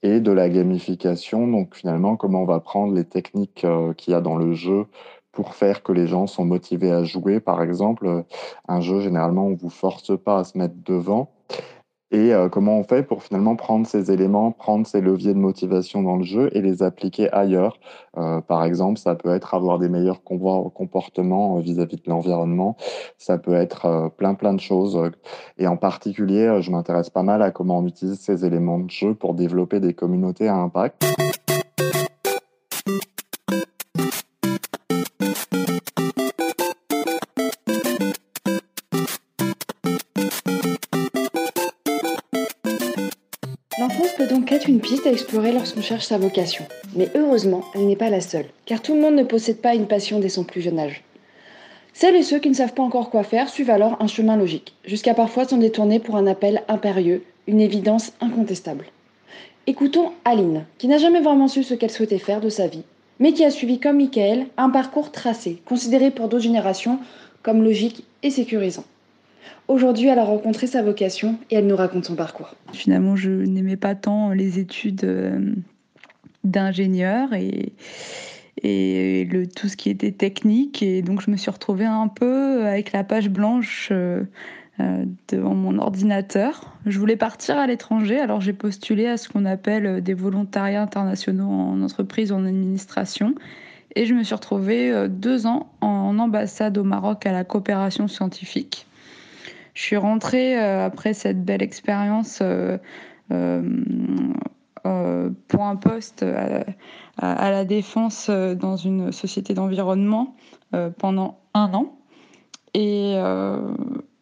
et 0.04 0.20
de 0.22 0.32
la 0.32 0.50
gamification, 0.50 1.48
donc 1.48 1.76
finalement, 1.76 2.18
comment 2.18 2.44
on 2.44 2.46
va 2.46 2.60
prendre 2.62 2.94
les 2.96 3.06
techniques, 3.06 3.66
heu, 3.66 3.94
qu'il 3.98 4.14
y 4.14 4.16
a 4.16 4.22
dans 4.22 4.38
le 4.38 4.54
jeu 4.54 4.86
pour 5.32 5.56
faire 5.56 5.84
que 5.84 5.92
les 5.94 6.08
gens 6.08 6.28
sont 6.28 6.46
motivés 6.46 6.92
à 6.92 7.04
jouer. 7.04 7.40
Par 7.40 7.62
exemple, 7.64 8.08
heu, 8.08 8.24
un 8.68 8.82
jeu, 8.82 9.02
généralement, 9.02 9.48
on 9.48 9.56
vous 9.56 9.70
force 9.70 10.18
pas 10.20 10.40
à 10.40 10.44
se 10.46 10.58
mettre 10.58 10.76
devant, 10.86 11.32
et 12.12 12.34
heu, 12.34 12.50
comment 12.50 12.78
on 12.80 12.84
fait 12.84 13.04
pour 13.04 13.24
finalement 13.24 13.56
prendre 13.56 13.86
ces 13.86 14.12
éléments, 14.12 14.52
prendre 14.52 14.88
ces 14.88 15.02
leviers 15.02 15.34
de 15.34 15.40
motivation 15.40 16.02
dans 16.04 16.16
le 16.18 16.24
jeu 16.24 16.50
et 16.54 16.62
les 16.62 16.84
appliquer 16.84 17.32
ailleurs? 17.34 17.80
Heu, 18.18 18.42
par 18.48 18.64
exemple, 18.64 19.00
ça 19.00 19.16
peut 19.16 19.30
être 19.34 19.54
avoir 19.54 19.80
des 19.80 19.90
meilleurs 19.90 20.24
comportements, 20.24 21.58
heu, 21.60 21.62
vis-à-vis 21.62 21.98
de 21.98 22.10
l'environnement. 22.10 22.78
Ça 23.18 23.38
peut 23.38 23.54
être, 23.56 23.86
heu, 23.88 24.10
plein, 24.10 24.36
plein 24.36 24.54
de 24.54 24.60
choses, 24.62 24.96
heu 24.98 25.12
et 25.58 25.68
en 25.68 25.78
particulier, 25.78 26.60
je 26.62 26.72
m'intéresse 26.72 27.10
pas 27.10 27.24
mal 27.24 27.42
à 27.42 27.52
comment 27.52 27.80
on 27.80 27.88
utilise 27.88 28.20
ces 28.20 28.46
éléments 28.46 28.80
de 28.80 28.90
jeu 28.90 29.14
pour 29.14 29.34
développer 29.34 29.80
des 29.80 29.94
communautés 29.94 30.48
à 30.48 30.56
impact. 30.56 31.04
Lorsqu'on 45.42 45.82
cherche 45.82 46.06
sa 46.06 46.18
vocation. 46.18 46.66
Mais 46.96 47.10
heureusement, 47.16 47.64
elle 47.76 47.88
n'est 47.88 47.96
pas 47.96 48.10
la 48.10 48.22
seule, 48.22 48.48
car 48.66 48.82
tout 48.82 48.96
le 48.96 49.02
monde 49.02 49.16
ne 49.16 49.24
possède 49.24 49.62
pas 49.62 49.76
une 49.76 49.88
passion 49.88 50.20
dès 50.20 50.30
son 50.30 50.44
plus 50.44 50.62
jeune 50.62 50.80
âge. 50.80 51.04
Celles 51.94 52.16
et 52.16 52.24
ceux 52.24 52.40
qui 52.40 52.50
ne 52.50 52.56
savent 52.56 52.74
pas 52.74 52.84
encore 52.84 53.10
quoi 53.10 53.24
faire 53.24 53.50
suivent 53.50 53.70
alors 53.70 53.98
un 54.00 54.08
chemin 54.08 54.36
logique, 54.36 54.76
jusqu'à 54.86 55.14
parfois 55.14 55.46
s'en 55.46 55.58
détourner 55.58 56.00
pour 56.00 56.16
un 56.16 56.28
appel 56.28 56.64
impérieux, 56.68 57.24
une 57.48 57.62
évidence 57.62 58.14
incontestable. 58.20 58.86
Écoutons 59.68 60.12
Aline, 60.26 60.66
qui 60.78 60.88
n'a 60.88 60.98
jamais 60.98 61.22
vraiment 61.22 61.48
su 61.48 61.64
ce 61.64 61.74
qu'elle 61.74 61.92
souhaitait 61.92 62.20
faire 62.20 62.42
de 62.42 62.50
sa 62.50 62.68
vie, 62.68 62.84
mais 63.20 63.34
qui 63.34 63.44
a 63.46 63.52
suivi 63.52 63.80
comme 63.80 63.98
Michael 63.98 64.48
un 64.58 64.70
parcours 64.70 65.12
tracé, 65.12 65.62
considéré 65.66 66.12
pour 66.12 66.28
d'autres 66.28 66.44
générations 66.44 67.00
comme 67.44 67.64
logique 67.64 68.06
et 68.24 68.30
sécurisant. 68.30 68.86
Aujourd'hui, 69.68 70.08
elle 70.08 70.20
a 70.20 70.24
rencontré 70.24 70.66
sa 70.66 70.82
vocation 70.82 71.38
et 71.52 71.56
elle 71.56 71.68
nous 71.68 71.76
raconte 71.76 72.06
son 72.06 72.16
parcours. 72.16 72.56
Finalement, 72.72 73.18
je 73.18 73.30
n'aimais 73.30 73.76
pas 73.76 73.96
tant 73.96 74.32
les 74.32 74.60
études 74.60 75.04
euh, 75.04 75.54
d'ingénieur 76.46 77.30
et, 77.34 77.74
tout 79.56 79.68
ce 79.68 79.76
qui 79.76 79.90
était 79.90 80.12
technique. 80.12 80.82
Et 80.82 81.02
donc, 81.02 81.22
je 81.22 81.30
me 81.30 81.36
suis 81.36 81.52
retrouvée 81.52 81.86
un 81.86 82.08
peu 82.08 82.66
avec 82.66 82.94
la 82.94 83.04
page 83.04 83.30
blanche 83.30 83.90
euh, 83.92 84.24
euh, 84.80 85.04
devant 85.28 85.54
mon 85.54 85.78
ordinateur. 85.80 86.78
Je 86.86 86.98
voulais 86.98 87.18
partir 87.18 87.58
à 87.58 87.68
l'étranger, 87.68 88.20
alors 88.20 88.40
j'ai 88.40 88.54
postulé 88.54 89.06
à 89.06 89.18
ce 89.18 89.28
qu'on 89.28 89.46
appelle 89.46 90.02
des 90.02 90.14
volontariats 90.14 90.82
internationaux 90.82 91.50
en 91.50 91.82
entreprise, 91.82 92.32
en 92.32 92.46
administration. 92.46 93.36
Et 93.96 94.06
je 94.06 94.14
me 94.14 94.24
suis 94.24 94.36
retrouvée 94.36 95.08
deux 95.10 95.46
ans 95.46 95.72
en 95.82 96.18
ambassade 96.20 96.78
au 96.78 96.84
Maroc 96.84 97.26
à 97.26 97.32
la 97.32 97.44
coopération 97.44 98.08
scientifique. 98.08 98.87
Je 99.78 99.84
suis 99.84 99.96
rentrée 99.96 100.60
euh, 100.60 100.88
après 100.88 101.14
cette 101.14 101.46
belle 101.46 101.62
expérience 101.62 102.40
euh, 102.42 102.80
euh, 103.32 103.62
pour 105.48 105.66
un 105.66 105.76
poste 105.76 106.26
à, 107.18 107.52
la 107.52 107.64
défense 107.64 108.32
dans 108.32 108.76
une 108.76 109.12
société 109.12 109.54
d'environnement 109.54 110.36
pendant 110.98 111.42
un 111.54 111.72
an. 111.76 111.96
Et, 112.74 113.18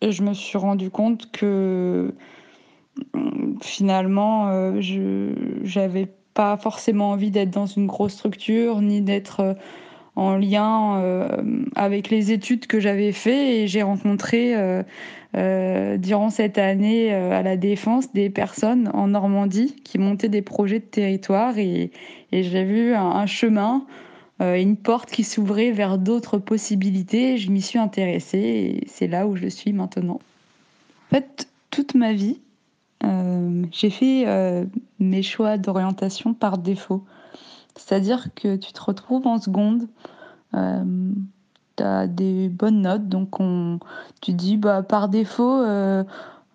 je 0.02 0.24
me 0.24 0.34
suis 0.34 0.58
rendu 0.58 0.90
compte 0.90 1.32
que 1.32 2.14
finalement, 3.62 4.82
je 4.82 5.80
n'avais 5.80 6.12
pas 6.34 6.58
forcément 6.58 7.12
envie 7.12 7.32
d'être 7.32 7.52
dans 7.52 7.68
une 7.68 7.86
grosse 7.86 8.14
structure, 8.14 8.82
ni 8.82 9.02
d'être 9.02 9.56
en 10.16 10.38
lien 10.38 11.02
euh, 11.02 11.28
avec 11.76 12.10
les 12.10 12.32
études 12.32 12.68
que 12.68 12.80
j'avais 12.80 13.12
fait 13.12 13.58
et 13.58 13.68
j'ai 13.68 13.82
rencontré 13.82 14.56
euh, 14.56 14.84
euh, 15.36 15.98
durant 15.98 16.30
cette 16.30 16.58
année 16.58 17.14
à 17.14 17.42
la 17.42 17.58
Défense 17.58 18.12
des 18.14 18.30
personnes 18.30 18.90
en 18.94 19.08
Normandie 19.08 19.76
qui 19.84 19.98
montaient 19.98 20.30
des 20.30 20.42
projets 20.42 20.80
de 20.80 20.86
territoire 20.86 21.58
et, 21.58 21.92
j'ai 22.32 22.66
vu 22.66 22.94
un 22.94 23.26
chemin, 23.28 23.86
une 24.42 24.76
porte 24.76 25.10
qui 25.10 25.24
s'ouvrait 25.24 25.72
vers 25.72 25.98
d'autres 25.98 26.38
possibilités. 26.38 27.38
Je 27.38 27.50
m'y 27.50 27.62
suis 27.62 27.80
intéressée 27.80 28.40
et 28.40 28.88
c'est 28.88 29.08
là 29.08 29.26
où 29.26 29.38
je 29.38 29.48
suis 29.48 29.72
maintenant. 29.72 30.20
En 31.10 31.16
fait, 31.16 31.48
toute 31.72 31.96
ma 31.96 32.12
vie, 32.12 32.42
j'ai 33.72 33.90
fait 33.90 34.26
mes 35.00 35.22
choix 35.22 35.58
d'orientation 35.58 36.34
par 36.34 36.58
défaut. 36.58 37.06
C'est-à-dire 37.76 38.30
que 38.36 38.56
tu 38.56 38.72
te 38.74 38.82
retrouves 38.82 39.28
en 39.28 39.40
seconde, 39.40 39.88
euh, 40.54 41.12
tu 41.76 41.84
as 41.84 42.08
des 42.08 42.48
bonnes 42.50 42.82
notes, 42.82 43.08
donc 43.10 43.40
on, 43.40 43.80
tu 44.22 44.34
dis 44.34 44.58
bah, 44.58 44.82
par 44.82 45.10
défaut, 45.10 45.62
euh, 45.62 46.04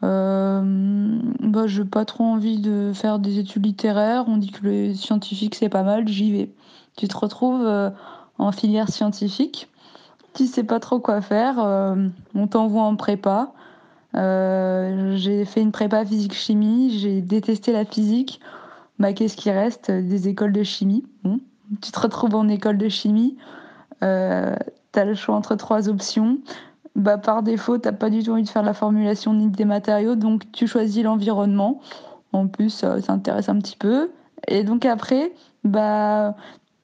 euh, 0.03 1.19
bah, 1.41 1.67
je 1.67 1.83
n'ai 1.83 1.89
pas 1.89 2.07
trop 2.07 2.25
envie 2.25 2.59
de 2.59 2.93
faire 2.95 3.19
des 3.19 3.39
études 3.39 3.67
littéraires, 3.67 4.25
on 4.29 4.39
dit 4.39 4.51
que 4.51 4.65
le 4.65 4.95
scientifique 4.95 5.55
c'est 5.55 5.69
pas 5.69 5.83
mal, 5.83 6.09
j'y 6.09 6.33
vais. 6.33 6.51
Tu 6.97 7.07
te 7.07 7.17
retrouves 7.17 7.69
en 8.39 8.53
filière 8.53 8.89
scientifique, 8.89 9.69
tu 10.35 10.47
sais 10.47 10.65
pas 10.65 10.81
trop 10.81 11.01
quoi 11.01 11.21
faire, 11.21 11.59
on 12.35 12.47
t'envoie 12.47 12.83
en 12.83 12.97
prépa. 12.97 13.53
J'ai 14.15 15.45
fait 15.45 15.61
une 15.61 15.73
prépa 15.73 16.05
physique-chimie, 16.05 16.99
j'ai 16.99 17.21
détesté 17.21 17.73
la 17.73 17.85
physique. 17.85 18.41
Bah, 19.01 19.15
qu'est-ce 19.15 19.37
qui 19.37 19.51
reste? 19.51 19.91
Des 19.91 20.29
écoles 20.29 20.53
de 20.53 20.63
chimie. 20.63 21.05
Tu 21.81 21.91
te 21.91 21.99
retrouves 21.99 22.35
en 22.35 22.49
école 22.49 22.79
de 22.79 22.89
chimie, 22.89 23.37
euh, 24.03 24.55
tu 24.93 24.99
as 24.99 25.05
le 25.05 25.15
choix 25.15 25.35
entre 25.35 25.55
trois 25.55 25.89
options. 25.89 26.39
Bah, 26.97 27.17
par 27.17 27.43
défaut, 27.43 27.79
tu 27.79 27.89
n'as 27.89 27.95
pas 27.95 28.11
du 28.11 28.23
tout 28.23 28.33
envie 28.33 28.43
de 28.43 28.49
faire 28.49 28.63
la 28.63 28.75
formulation 28.75 29.33
ni 29.33 29.49
des 29.49 29.65
matériaux, 29.65 30.17
donc 30.17 30.51
tu 30.53 30.67
choisis 30.67 31.03
l'environnement. 31.03 31.81
En 32.33 32.47
plus, 32.47 32.71
ça 32.71 33.01
t'intéresse 33.01 33.49
un 33.49 33.59
petit 33.59 33.77
peu. 33.77 34.11
Et 34.49 34.65
donc 34.65 34.85
après, 34.85 35.33
bah, 35.65 36.35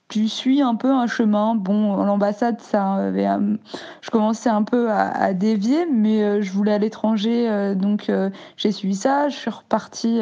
tu 0.08 0.28
suis 0.28 0.62
un 0.62 0.74
peu 0.76 0.90
un 0.90 1.06
chemin. 1.06 1.54
Bon, 1.54 1.96
l'ambassade, 2.04 2.60
ça 2.60 2.94
avait, 2.94 3.28
je 4.00 4.10
commençais 4.10 4.48
un 4.48 4.62
peu 4.62 4.90
à, 4.90 5.34
dévier, 5.34 5.86
mais 5.92 6.22
euh, 6.22 6.42
je 6.42 6.52
voulais 6.52 6.72
à 6.72 6.78
l'étranger, 6.78 7.50
euh, 7.50 7.74
donc 7.74 8.08
euh, 8.08 8.30
j'ai 8.56 8.72
suivi 8.72 8.94
ça. 8.94 9.28
Je 9.28 9.36
suis 9.36 9.50
repartie 9.50 10.20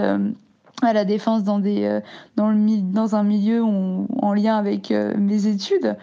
à 0.87 0.93
la 0.93 1.05
défense 1.05 1.45
dans, 1.45 1.59
des, 1.59 2.01
dans, 2.37 2.51
le, 2.51 2.81
dans 2.81 3.17
un 3.17 3.23
milieu 3.23 3.63
en 3.63 4.35
lien 4.35 4.57
avec 4.57 4.91
mes 4.91 5.47
études. 5.47 5.97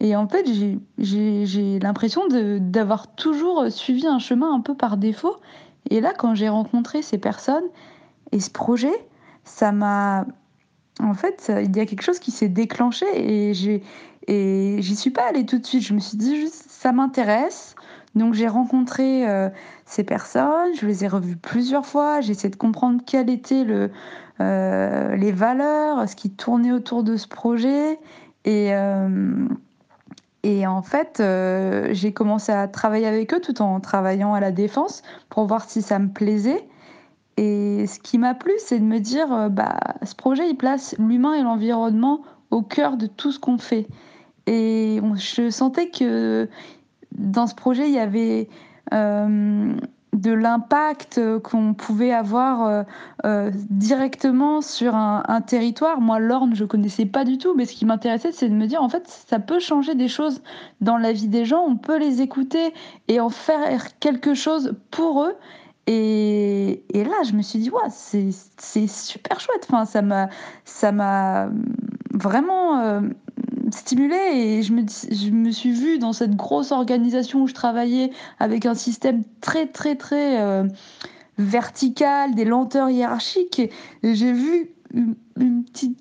Et 0.00 0.14
en 0.14 0.28
fait, 0.28 0.46
j'ai 0.98 1.78
l'impression 1.78 2.22
d'avoir 2.28 3.14
toujours 3.14 3.66
suivi 3.70 4.06
un 4.06 4.18
chemin 4.18 4.52
un 4.52 4.60
peu 4.60 4.74
par 4.74 4.96
défaut. 4.96 5.36
Et 5.90 6.00
là, 6.00 6.12
quand 6.16 6.34
j'ai 6.34 6.48
rencontré 6.48 7.02
ces 7.02 7.18
personnes 7.18 7.64
et 8.32 8.40
ce 8.40 8.50
projet, 8.50 8.92
ça 9.44 9.72
m'a 9.72 10.26
en 11.00 11.14
fait, 11.14 11.52
il 11.62 11.76
y 11.76 11.80
a 11.80 11.86
quelque 11.86 12.02
chose 12.02 12.18
qui 12.18 12.30
s'est 12.30 12.48
déclenché 12.48 13.06
et 13.14 13.52
j'y 13.52 14.96
suis 14.96 15.10
pas 15.10 15.28
allée 15.28 15.44
tout 15.44 15.58
de 15.58 15.66
suite. 15.66 15.82
Je 15.82 15.94
me 15.94 16.00
suis 16.00 16.16
dit 16.16 16.36
juste 16.36 16.64
ça 16.68 16.92
m'intéresse. 16.92 17.74
Donc 18.14 18.32
j'ai 18.32 18.48
rencontré 18.48 19.28
euh, 19.28 19.50
ces 19.84 20.02
personnes, 20.02 20.74
je 20.80 20.86
les 20.86 21.04
ai 21.04 21.08
revues 21.08 21.36
plusieurs 21.36 21.84
fois, 21.84 22.22
j'ai 22.22 22.30
essayé 22.30 22.48
de 22.48 22.56
comprendre 22.56 23.02
quelles 23.04 23.28
étaient 23.28 23.62
le, 23.62 23.90
euh, 24.40 25.16
les 25.16 25.32
valeurs, 25.32 26.08
ce 26.08 26.16
qui 26.16 26.30
tournait 26.30 26.72
autour 26.72 27.02
de 27.02 27.16
ce 27.16 27.28
projet. 27.28 27.98
Et, 28.44 28.74
euh, 28.74 29.48
et 30.42 30.66
en 30.66 30.82
fait, 30.82 31.22
j'ai 31.92 32.12
commencé 32.12 32.52
à 32.52 32.68
travailler 32.68 33.06
avec 33.06 33.34
eux 33.34 33.40
tout 33.40 33.60
en 33.62 33.80
travaillant 33.80 34.34
à 34.34 34.40
la 34.40 34.52
défense 34.52 35.02
pour 35.28 35.46
voir 35.46 35.68
si 35.68 35.82
ça 35.82 35.98
me 35.98 36.08
plaisait. 36.08 36.64
Et 37.36 37.86
ce 37.86 37.98
qui 37.98 38.18
m'a 38.18 38.34
plu, 38.34 38.52
c'est 38.58 38.78
de 38.78 38.84
me 38.84 38.98
dire, 38.98 39.32
euh, 39.32 39.48
bah, 39.48 39.78
ce 40.02 40.14
projet, 40.14 40.48
il 40.48 40.56
place 40.56 40.94
l'humain 40.98 41.34
et 41.34 41.42
l'environnement 41.42 42.22
au 42.50 42.62
cœur 42.62 42.96
de 42.96 43.06
tout 43.06 43.30
ce 43.32 43.38
qu'on 43.38 43.58
fait. 43.58 43.86
Et 44.46 45.00
je 45.16 45.50
sentais 45.50 45.90
que 45.90 46.48
dans 47.12 47.46
ce 47.46 47.54
projet, 47.54 47.88
il 47.88 47.94
y 47.94 47.98
avait 47.98 48.48
euh, 48.94 49.74
de 50.16 50.32
l'impact 50.32 51.20
qu'on 51.42 51.74
pouvait 51.74 52.12
avoir 52.12 52.84
euh, 53.24 53.50
directement 53.70 54.60
sur 54.60 54.94
un, 54.94 55.40
territoire. 55.46 56.00
Moi, 56.00 56.18
l'Orne, 56.18 56.54
je 56.54 56.64
connaissais 56.64 57.06
pas 57.06 57.24
du 57.24 57.38
tout, 57.38 57.54
mais 57.54 57.66
ce 57.66 57.74
qui 57.74 57.84
m'intéressait, 57.84 58.32
c'est 58.32 58.48
de 58.48 58.54
me 58.54 58.66
dire, 58.66 58.82
en 58.82 58.88
fait, 58.88 59.06
ça 59.06 59.38
peut 59.38 59.60
changer 59.60 59.94
des 59.94 60.08
choses 60.08 60.42
dans 60.80 60.96
la 60.96 61.12
vie 61.12 61.28
des 61.28 61.44
gens, 61.44 61.62
on 61.66 61.76
peut 61.76 61.98
les 61.98 62.22
écouter 62.22 62.72
et 63.08 63.20
en 63.20 63.30
faire 63.30 63.98
quelque 64.00 64.34
chose 64.34 64.74
pour 64.90 65.24
eux. 65.24 65.34
Et, 65.86 66.82
là, 66.94 67.22
je 67.28 67.32
me 67.32 67.42
suis 67.42 67.60
dit, 67.60 67.70
ouais, 67.70 67.88
c'est 67.90 68.86
super 68.88 69.38
chouette. 69.38 69.66
Enfin, 69.68 69.84
ça 69.84 70.02
m'a 70.02 70.28
ça 70.64 70.90
m'a 70.90 71.48
vraiment 72.12 72.80
euh, 72.80 73.00
stimulé 73.70 74.16
et 74.16 74.62
je 74.62 74.72
me, 74.72 74.82
je 75.10 75.30
me 75.30 75.50
suis 75.50 75.72
vue 75.72 75.98
dans 75.98 76.12
cette 76.12 76.36
grosse 76.36 76.72
organisation 76.72 77.42
où 77.42 77.46
je 77.46 77.54
travaillais 77.54 78.10
avec 78.38 78.66
un 78.66 78.74
système 78.74 79.22
très, 79.40 79.66
très, 79.66 79.96
très 79.96 80.40
euh, 80.40 80.64
vertical, 81.38 82.34
des 82.34 82.44
lenteurs 82.44 82.90
hiérarchiques. 82.90 83.60
Et 84.02 84.14
j'ai 84.14 84.32
vu 84.32 84.70
une 84.94 85.64
petite 85.64 85.98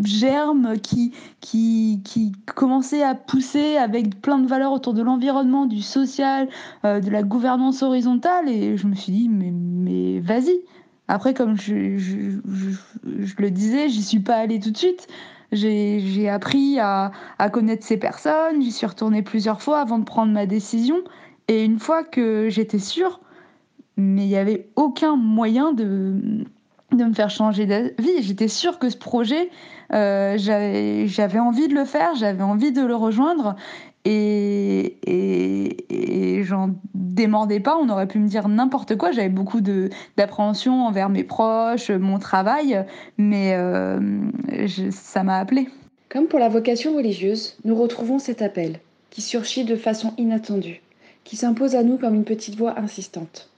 germe 0.00 0.78
qui, 0.78 1.12
qui, 1.40 2.00
qui 2.04 2.32
commençait 2.54 3.02
à 3.02 3.14
pousser 3.14 3.76
avec 3.76 4.20
plein 4.20 4.38
de 4.38 4.46
valeurs 4.46 4.72
autour 4.72 4.94
de 4.94 5.02
l'environnement, 5.02 5.66
du 5.66 5.82
social, 5.82 6.48
euh, 6.84 7.00
de 7.00 7.10
la 7.10 7.22
gouvernance 7.22 7.82
horizontale. 7.82 8.48
Et 8.48 8.76
je 8.76 8.86
me 8.86 8.94
suis 8.94 9.12
dit, 9.12 9.28
mais, 9.28 10.20
vas-y. 10.20 10.60
Après, 11.08 11.34
comme 11.34 11.56
je, 11.56 11.98
je, 11.98 12.30
je, 13.04 13.34
le 13.38 13.50
disais, 13.50 13.88
j'y 13.88 14.02
suis 14.02 14.20
pas 14.20 14.36
allée 14.36 14.60
tout 14.60 14.70
de 14.70 14.76
suite. 14.76 15.08
J'ai 15.52 16.28
appris 16.30 16.78
à, 16.80 17.12
connaître 17.52 17.84
ces 17.84 17.98
personnes, 17.98 18.62
j'y 18.62 18.72
suis 18.72 18.86
retournée 18.86 19.22
plusieurs 19.22 19.60
fois 19.60 19.80
avant 19.80 19.98
de 19.98 20.04
prendre 20.04 20.32
ma 20.32 20.46
décision. 20.46 20.96
Et 21.48 21.64
une 21.64 21.78
fois 21.78 22.04
que 22.04 22.48
j'étais 22.48 22.78
sûre, 22.78 23.20
mais 23.96 24.24
il 24.24 24.28
n'y 24.28 24.36
avait 24.36 24.70
aucun 24.76 25.16
moyen 25.16 25.72
de, 25.74 26.44
de 27.02 27.08
me 27.08 27.14
faire 27.14 27.30
changer 27.30 27.66
d'avis. 27.66 28.22
J'étais 28.22 28.48
sûre 28.48 28.78
que 28.78 28.88
ce 28.88 28.96
projet, 28.96 29.50
euh, 29.92 30.36
j'avais 30.38 31.38
envie 31.38 31.68
de 31.68 31.74
le 31.74 31.84
faire, 31.84 32.14
j'avais 32.14 32.42
envie 32.42 32.72
de 32.72 32.82
le 32.82 32.94
rejoindre. 32.94 33.56
Et, 34.04 34.98
j'en 36.44 36.70
démordais 36.94 37.60
pas, 37.60 37.76
on 37.76 37.88
aurait 37.88 38.08
pu 38.08 38.18
me 38.18 38.26
dire 38.26 38.48
n'importe 38.48 38.96
quoi. 38.96 39.12
J'avais 39.12 39.28
beaucoup 39.28 39.60
d'appréhension 39.60 40.86
envers 40.86 41.08
mes 41.08 41.22
proches, 41.24 41.90
mon 41.90 42.18
travail, 42.18 42.84
mais 43.16 43.54
euh, 43.54 44.00
ça 44.90 45.22
m'a 45.22 45.38
appelé. 45.38 45.68
Comme 46.08 46.26
pour 46.26 46.38
la 46.38 46.48
vocation 46.48 46.96
religieuse, 46.96 47.56
nous 47.64 47.74
retrouvons 47.74 48.18
cet 48.18 48.42
appel 48.42 48.80
qui 49.10 49.22
surgit 49.22 49.64
de 49.64 49.76
façon 49.76 50.14
inattendue, 50.18 50.82
qui 51.24 51.36
s'impose 51.36 51.74
à 51.74 51.82
nous 51.82 51.96
comme 51.98 52.14
une 52.14 52.24
petite 52.24 52.56
voix 52.56 52.78
insistante. 52.78 53.50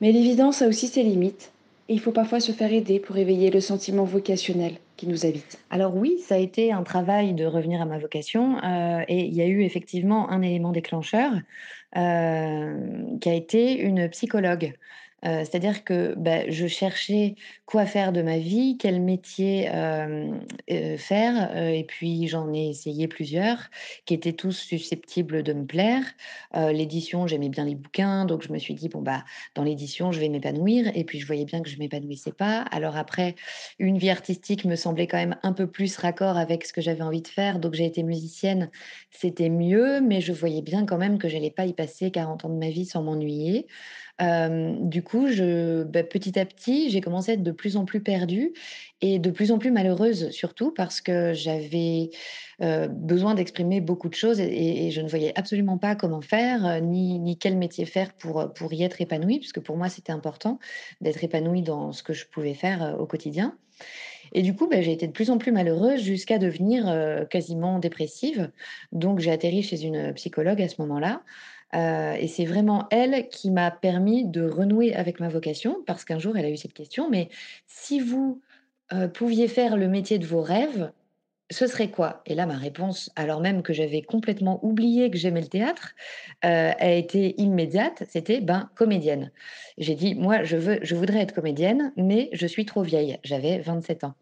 Mais 0.00 0.12
l'évidence 0.12 0.62
a 0.62 0.68
aussi 0.68 0.86
ses 0.86 1.02
limites, 1.02 1.52
et 1.88 1.94
il 1.94 2.00
faut 2.00 2.12
parfois 2.12 2.40
se 2.40 2.52
faire 2.52 2.72
aider 2.72 3.00
pour 3.00 3.16
éveiller 3.16 3.50
le 3.50 3.60
sentiment 3.60 4.04
vocationnel 4.04 4.74
qui 4.96 5.06
nous 5.06 5.24
habite. 5.24 5.58
Alors 5.70 5.96
oui, 5.96 6.18
ça 6.18 6.34
a 6.34 6.38
été 6.38 6.70
un 6.72 6.82
travail 6.82 7.32
de 7.32 7.46
revenir 7.46 7.80
à 7.80 7.86
ma 7.86 7.98
vocation 7.98 8.58
euh, 8.62 9.02
et 9.08 9.24
il 9.24 9.34
y 9.34 9.40
a 9.40 9.46
eu 9.46 9.62
effectivement 9.62 10.30
un 10.30 10.42
élément 10.42 10.72
déclencheur 10.72 11.32
euh, 11.96 13.16
qui 13.20 13.28
a 13.28 13.34
été 13.34 13.80
une 13.80 14.08
psychologue. 14.10 14.74
C'est-à-dire 15.22 15.84
que 15.84 16.14
bah, 16.16 16.48
je 16.48 16.66
cherchais 16.66 17.34
quoi 17.66 17.86
faire 17.86 18.12
de 18.12 18.22
ma 18.22 18.38
vie, 18.38 18.76
quel 18.78 19.00
métier 19.00 19.68
faire, 20.98 21.56
et 21.56 21.84
puis 21.84 22.28
j'en 22.28 22.52
ai 22.52 22.68
essayé 22.68 23.08
plusieurs 23.08 23.68
qui 24.06 24.14
étaient 24.14 24.32
tous 24.32 24.52
susceptibles 24.52 25.42
de 25.42 25.52
me 25.52 25.66
plaire. 25.66 26.04
l'édition, 26.54 27.26
j'aimais 27.26 27.48
bien 27.48 27.64
les 27.64 27.74
bouquins, 27.74 28.24
donc 28.24 28.42
je 28.42 28.52
me 28.52 28.58
suis 28.58 28.74
dit 28.74 28.88
bon 28.88 29.02
bah 29.02 29.24
dans 29.54 29.64
l'édition 29.64 30.12
je 30.12 30.20
vais 30.20 30.28
m'épanouir, 30.28 30.90
et 30.94 31.04
puis 31.04 31.20
je 31.20 31.26
voyais 31.26 31.44
bien 31.44 31.62
que 31.62 31.68
je 31.68 31.78
m'épanouissais 31.78 32.32
pas. 32.32 32.60
Alors 32.70 32.96
après, 32.96 33.34
une 33.78 33.98
vie 33.98 34.10
artistique 34.10 34.64
me 34.64 34.76
semblait 34.76 35.06
quand 35.06 35.18
même 35.18 35.36
un 35.42 35.52
peu 35.52 35.66
plus 35.66 35.96
raccord 35.96 36.36
avec 36.36 36.64
ce 36.64 36.72
que 36.72 36.80
j'avais 36.80 37.02
envie 37.02 37.22
de 37.22 37.28
faire, 37.28 37.58
donc 37.58 37.74
j'ai 37.74 37.86
été 37.86 38.02
musicienne, 38.02 38.70
c'était 39.10 39.48
mieux, 39.50 40.00
mais 40.00 40.20
je 40.20 40.32
voyais 40.32 40.62
bien 40.62 40.86
quand 40.86 40.98
même 40.98 41.18
que 41.18 41.28
j'allais 41.28 41.50
pas 41.50 41.66
y 41.66 41.72
passer 41.72 42.10
40 42.10 42.44
ans 42.44 42.48
de 42.50 42.58
ma 42.58 42.70
vie 42.70 42.86
sans 42.86 43.02
m'ennuyer 43.02 43.66
du 44.20 45.02
coup, 45.02 45.28
je, 45.28 45.84
bah, 45.84 46.02
petit 46.02 46.38
à 46.38 46.44
petit, 46.44 46.90
j'ai 46.90 47.00
commencé 47.00 47.30
à 47.30 47.34
être 47.34 47.42
de 47.42 47.52
plus 47.52 47.76
en 47.76 47.84
plus 47.84 48.02
perdue 48.02 48.52
et 49.00 49.18
de 49.18 49.30
plus 49.30 49.52
en 49.52 49.58
plus 49.58 49.70
malheureuse, 49.70 50.30
surtout 50.30 50.72
parce 50.72 51.00
que 51.00 51.32
j'avais 51.34 52.10
besoin 52.60 53.34
d'exprimer 53.34 53.80
beaucoup 53.80 54.08
de 54.08 54.14
choses 54.14 54.40
et, 54.40 54.90
je 54.90 55.00
ne 55.00 55.08
voyais 55.08 55.32
absolument 55.38 55.78
pas 55.78 55.94
comment 55.94 56.20
faire, 56.20 56.80
ni, 56.82 57.20
ni 57.20 57.38
quel 57.38 57.56
métier 57.56 57.84
faire 57.86 58.12
pour, 58.14 58.52
pour 58.54 58.72
y 58.72 58.82
être 58.82 59.00
épanouie, 59.00 59.38
puisque 59.38 59.60
pour 59.60 59.76
moi, 59.76 59.88
c'était 59.88 60.12
important 60.12 60.58
d'être 61.00 61.22
épanouie 61.22 61.62
dans 61.62 61.92
ce 61.92 62.02
que 62.02 62.12
je 62.12 62.26
pouvais 62.26 62.54
faire 62.54 62.96
au 62.98 63.06
quotidien. 63.06 63.56
Et 64.32 64.42
du 64.42 64.54
coup, 64.54 64.66
bah, 64.66 64.82
j'ai 64.82 64.92
été 64.92 65.06
de 65.06 65.12
plus 65.12 65.30
en 65.30 65.38
plus 65.38 65.52
malheureuse 65.52 66.00
jusqu'à 66.00 66.38
devenir 66.38 67.26
quasiment 67.30 67.78
dépressive. 67.78 68.50
Donc, 68.90 69.20
j'ai 69.20 69.30
atterri 69.30 69.62
chez 69.62 69.84
une 69.84 70.12
psychologue 70.14 70.60
à 70.60 70.68
ce 70.68 70.80
moment-là. 70.82 71.22
Euh, 71.74 72.14
et 72.14 72.28
c'est 72.28 72.44
vraiment 72.44 72.86
elle 72.90 73.28
qui 73.28 73.50
m'a 73.50 73.70
permis 73.70 74.24
de 74.24 74.48
renouer 74.48 74.94
avec 74.94 75.20
ma 75.20 75.28
vocation, 75.28 75.82
parce 75.86 76.04
qu'un 76.04 76.18
jour, 76.18 76.36
elle 76.36 76.46
a 76.46 76.50
eu 76.50 76.56
cette 76.56 76.72
question, 76.72 77.10
mais 77.10 77.28
si 77.66 78.00
vous 78.00 78.40
euh, 78.92 79.08
pouviez 79.08 79.48
faire 79.48 79.76
le 79.76 79.88
métier 79.88 80.18
de 80.18 80.26
vos 80.26 80.40
rêves, 80.40 80.90
ce 81.50 81.66
serait 81.66 81.90
quoi? 81.90 82.20
Et 82.26 82.34
là, 82.34 82.44
ma 82.44 82.56
réponse, 82.56 83.10
alors 83.16 83.40
même 83.40 83.62
que 83.62 83.72
j'avais 83.72 84.02
complètement 84.02 84.62
oublié 84.62 85.10
que 85.10 85.16
j'aimais 85.16 85.40
le 85.40 85.46
théâtre, 85.46 85.94
euh, 86.44 86.72
a 86.78 86.90
été 86.92 87.40
immédiate. 87.40 88.02
C'était 88.08 88.40
ben 88.40 88.68
comédienne. 88.74 89.30
J'ai 89.78 89.94
dit 89.94 90.14
moi, 90.14 90.42
je 90.44 90.56
veux, 90.56 90.78
je 90.82 90.94
voudrais 90.94 91.20
être 91.20 91.34
comédienne, 91.34 91.92
mais 91.96 92.28
je 92.32 92.46
suis 92.46 92.66
trop 92.66 92.82
vieille. 92.82 93.18
J'avais 93.24 93.60
27 93.60 94.04
ans. 94.04 94.14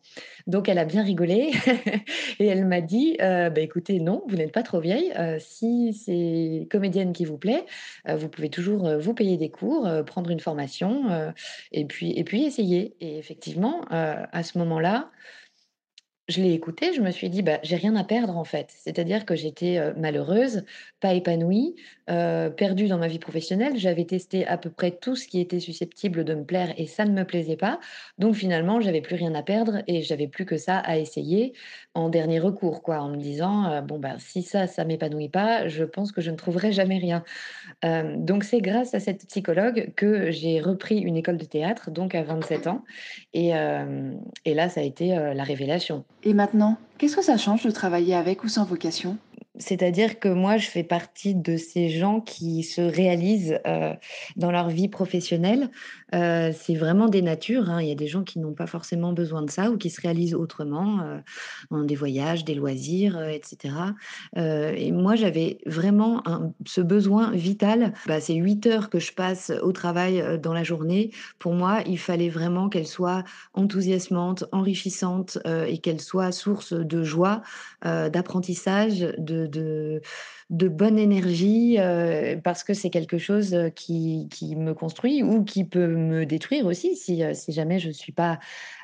Donc 0.47 0.68
elle 0.68 0.78
a 0.78 0.85
bien 0.85 1.02
rigolé 1.02 1.50
et 2.38 2.47
elle 2.47 2.64
m'a 2.64 2.80
dit 2.80 3.16
euh, 3.21 3.50
bah, 3.50 3.61
écoutez, 3.61 3.99
non, 3.99 4.23
vous 4.28 4.37
n'êtes 4.37 4.52
pas 4.52 4.62
trop 4.62 4.78
vieille. 4.78 5.12
Euh, 5.18 5.38
si 5.40 5.95
c'est 5.95 6.68
comédienne 6.71 7.12
qui 7.12 7.25
vous 7.25 7.38
plaît, 7.38 7.64
vous 8.09 8.28
pouvez 8.28 8.50
toujours 8.50 8.99
vous 8.99 9.14
payer 9.14 9.37
des 9.37 9.50
cours, 9.50 9.88
prendre 10.06 10.30
une 10.30 10.40
formation 10.40 11.33
et 11.73 11.85
puis 11.87 12.12
et 12.16 12.23
puis 12.23 12.45
essayer. 12.45 12.95
Et 13.00 13.18
effectivement, 13.18 13.80
à 13.90 14.42
ce 14.45 14.59
moment-là 14.59 15.11
je 16.28 16.40
l'ai 16.42 16.52
écouté, 16.52 16.92
je 16.95 17.00
me 17.00 17.11
suis 17.11 17.30
dit: 17.30 17.42
«Bah, 17.42 17.61
j'ai 17.62 17.76
rien 17.76 17.95
à 17.97 18.04
perdre, 18.04 18.37
en 18.37 18.45
fait». 18.45 18.73
C'est-à-dire 18.76 19.25
que 19.26 19.35
j'étais, 19.37 19.78
heu, 19.78 19.95
malheureuse, 19.97 20.64
pas 21.00 21.14
épanouie, 21.14 21.76
heu, 22.11 22.51
perdue 22.57 22.89
dans 22.89 22.99
ma 22.99 23.09
vie 23.09 23.19
professionnelle. 23.19 23.77
J'avais 23.77 24.05
testé 24.05 24.47
à 24.47 24.59
peu 24.59 24.71
près 24.71 24.91
tout 24.93 25.17
ce 25.17 25.27
qui 25.27 25.41
était 25.41 25.61
susceptible 25.61 26.25
de 26.25 26.35
me 26.35 26.45
plaire 26.45 26.73
et 26.77 26.87
ça 26.87 27.05
ne 27.05 27.13
me 27.13 27.25
plaisait 27.25 27.57
pas. 27.57 27.79
Donc 28.19 28.35
finalement, 28.35 28.81
j'avais 28.81 29.01
plus 29.01 29.17
rien 29.17 29.35
à 29.35 29.43
perdre 29.43 29.83
et 29.87 30.03
j'avais 30.03 30.29
plus 30.29 30.45
que 30.47 30.57
ça 30.57 30.79
à 30.79 30.97
essayer 30.99 31.53
en 31.95 32.09
dernier 32.09 32.39
recours, 32.41 32.83
quoi, 32.83 32.99
en 33.01 33.09
me 33.11 33.17
disant, 33.17 33.71
heu: 33.73 33.81
«Bon, 33.83 33.99
bah, 33.99 34.15
si 34.19 34.43
ça, 34.43 34.67
ça 34.67 34.85
m'épanouit 34.85 35.29
pas, 35.31 35.69
je 35.69 35.85
pense 35.85 36.13
que 36.13 36.21
je 36.21 36.31
ne 36.31 36.37
trouverai 36.37 36.73
jamais 36.73 36.99
rien». 36.99 37.25
Hem, 37.83 38.25
donc 38.25 38.45
c'est 38.45 38.61
grâce 38.61 38.95
à 38.95 39.01
cette 39.01 39.27
psychologue 39.29 39.93
que 39.97 40.31
j'ai 40.31 40.61
repris 40.61 40.99
une 40.99 41.17
école 41.17 41.37
de 41.39 41.45
théâtre, 41.45 41.91
donc 41.91 42.15
à 42.15 42.23
27 42.23 42.67
ans 42.67 42.85
et 43.35 43.53
et 44.45 44.55
là, 44.55 44.69
ça 44.69 44.81
a 44.81 44.85
été, 44.85 45.09
la 45.35 45.45
révélation. 45.45 46.05
Et 46.23 46.35
maintenant, 46.35 46.77
qu'est-ce 46.99 47.17
que 47.17 47.23
ça 47.25 47.37
change 47.37 47.65
de 47.65 47.71
travailler 47.71 48.15
avec 48.15 48.45
ou 48.45 48.49
sans 48.49 48.65
vocation? 48.65 49.17
C'est-à-dire 49.59 50.19
que 50.21 50.29
moi, 50.29 50.57
je 50.59 50.69
fais 50.69 50.83
partie 50.85 51.35
de 51.35 51.57
ces 51.57 51.89
gens 51.89 52.21
qui 52.21 52.63
se 52.63 52.81
réalisent, 52.83 53.59
heu, 53.67 53.93
dans 54.37 54.51
leur 54.51 54.69
vie 54.69 54.89
professionnelle. 54.89 55.71
Heu, 56.15 56.51
c'est 56.53 56.75
vraiment 56.75 57.09
des 57.09 57.23
natures, 57.23 57.71
hein. 57.71 57.81
Il 57.83 57.89
y 57.89 57.93
a 57.93 57.95
des 57.95 58.07
gens 58.07 58.23
qui 58.25 58.39
n'ont 58.39 58.55
pas 58.55 58.67
forcément 58.67 59.13
besoin 59.13 59.43
de 59.43 59.51
ça 59.51 59.71
ou 59.71 59.79
qui 59.79 59.91
se 59.91 60.01
réalisent 60.01 60.35
autrement, 60.35 61.21
dans 61.71 61.85
des 61.85 61.95
voyages, 61.95 62.45
des 62.45 62.55
loisirs, 62.55 63.19
heu 63.19 63.31
et 63.31 63.41
cetera. 63.45 63.95
Heu 64.37 64.73
et 64.77 64.93
moi, 64.93 65.17
j'avais 65.17 65.59
vraiment 65.67 66.23
ce 66.67 66.81
besoin 66.81 67.31
vital. 67.33 67.93
Bah, 68.07 68.21
c'est 68.21 68.35
8 68.35 68.67
heures 68.67 68.91
que 68.91 68.99
je 68.99 69.13
passe 69.13 69.51
au 69.63 69.73
travail, 69.73 70.23
dans 70.41 70.53
la 70.53 70.65
journée. 70.65 71.11
Pour 71.39 71.55
moi, 71.55 71.81
il 71.87 71.99
fallait 71.99 72.29
vraiment 72.29 72.69
qu'elles 72.69 72.87
soient 72.87 73.25
enthousiasmantes, 73.55 74.45
enrichissantes, 74.53 75.39
et 75.69 75.79
qu'elles 75.79 76.01
soient 76.01 76.33
source 76.33 76.73
de 76.73 77.03
joie, 77.05 77.43
d'apprentissage, 77.85 79.01
de 79.19 79.46
de 79.47 80.69
bonne 80.69 80.99
énergie, 80.99 81.76
heu, 81.81 82.41
parce 82.45 82.65
que 82.65 82.75
c'est 82.75 82.91
quelque 82.91 83.19
chose, 83.19 83.55
heu, 83.55 83.71
qui 83.71 84.29
qui 84.31 84.57
me 84.57 84.75
construit 84.75 85.23
ou 85.23 85.45
qui 85.45 85.65
peut 85.65 85.87
me 85.88 86.25
détruire 86.26 86.67
aussi 86.67 86.97
si, 86.97 87.23
heu, 87.25 87.35
si 87.35 87.53
jamais 87.53 87.79
je 87.81 87.91
suis 87.91 88.12
pas 88.12 88.38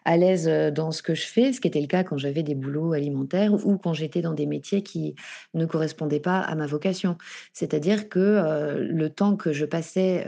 à 0.05 0.17
l'aise, 0.17 0.47
dans 0.75 0.91
ce 0.91 1.03
que 1.03 1.15
je 1.15 1.27
fais. 1.27 1.53
Ce 1.53 1.61
qui 1.61 1.69
était 1.69 1.81
le 1.81 1.87
cas 1.87 2.03
quand 2.05 2.19
j'avais 2.19 2.43
des 2.43 2.55
boulots 2.57 2.93
alimentaires 2.93 3.55
ou 3.67 3.79
quand 3.79 3.95
j'étais 3.95 4.21
dans 4.23 4.33
des 4.35 4.47
métiers 4.47 4.83
qui 4.83 5.15
ne 5.55 5.65
correspondaient 5.67 6.19
pas 6.21 6.41
à 6.41 6.55
ma 6.57 6.67
vocation. 6.67 7.17
C'est-à-dire 7.53 8.09
que, 8.09 8.79
le 8.81 9.11
temps 9.11 9.37
que 9.37 9.53
je 9.53 9.65
passais, 9.65 10.27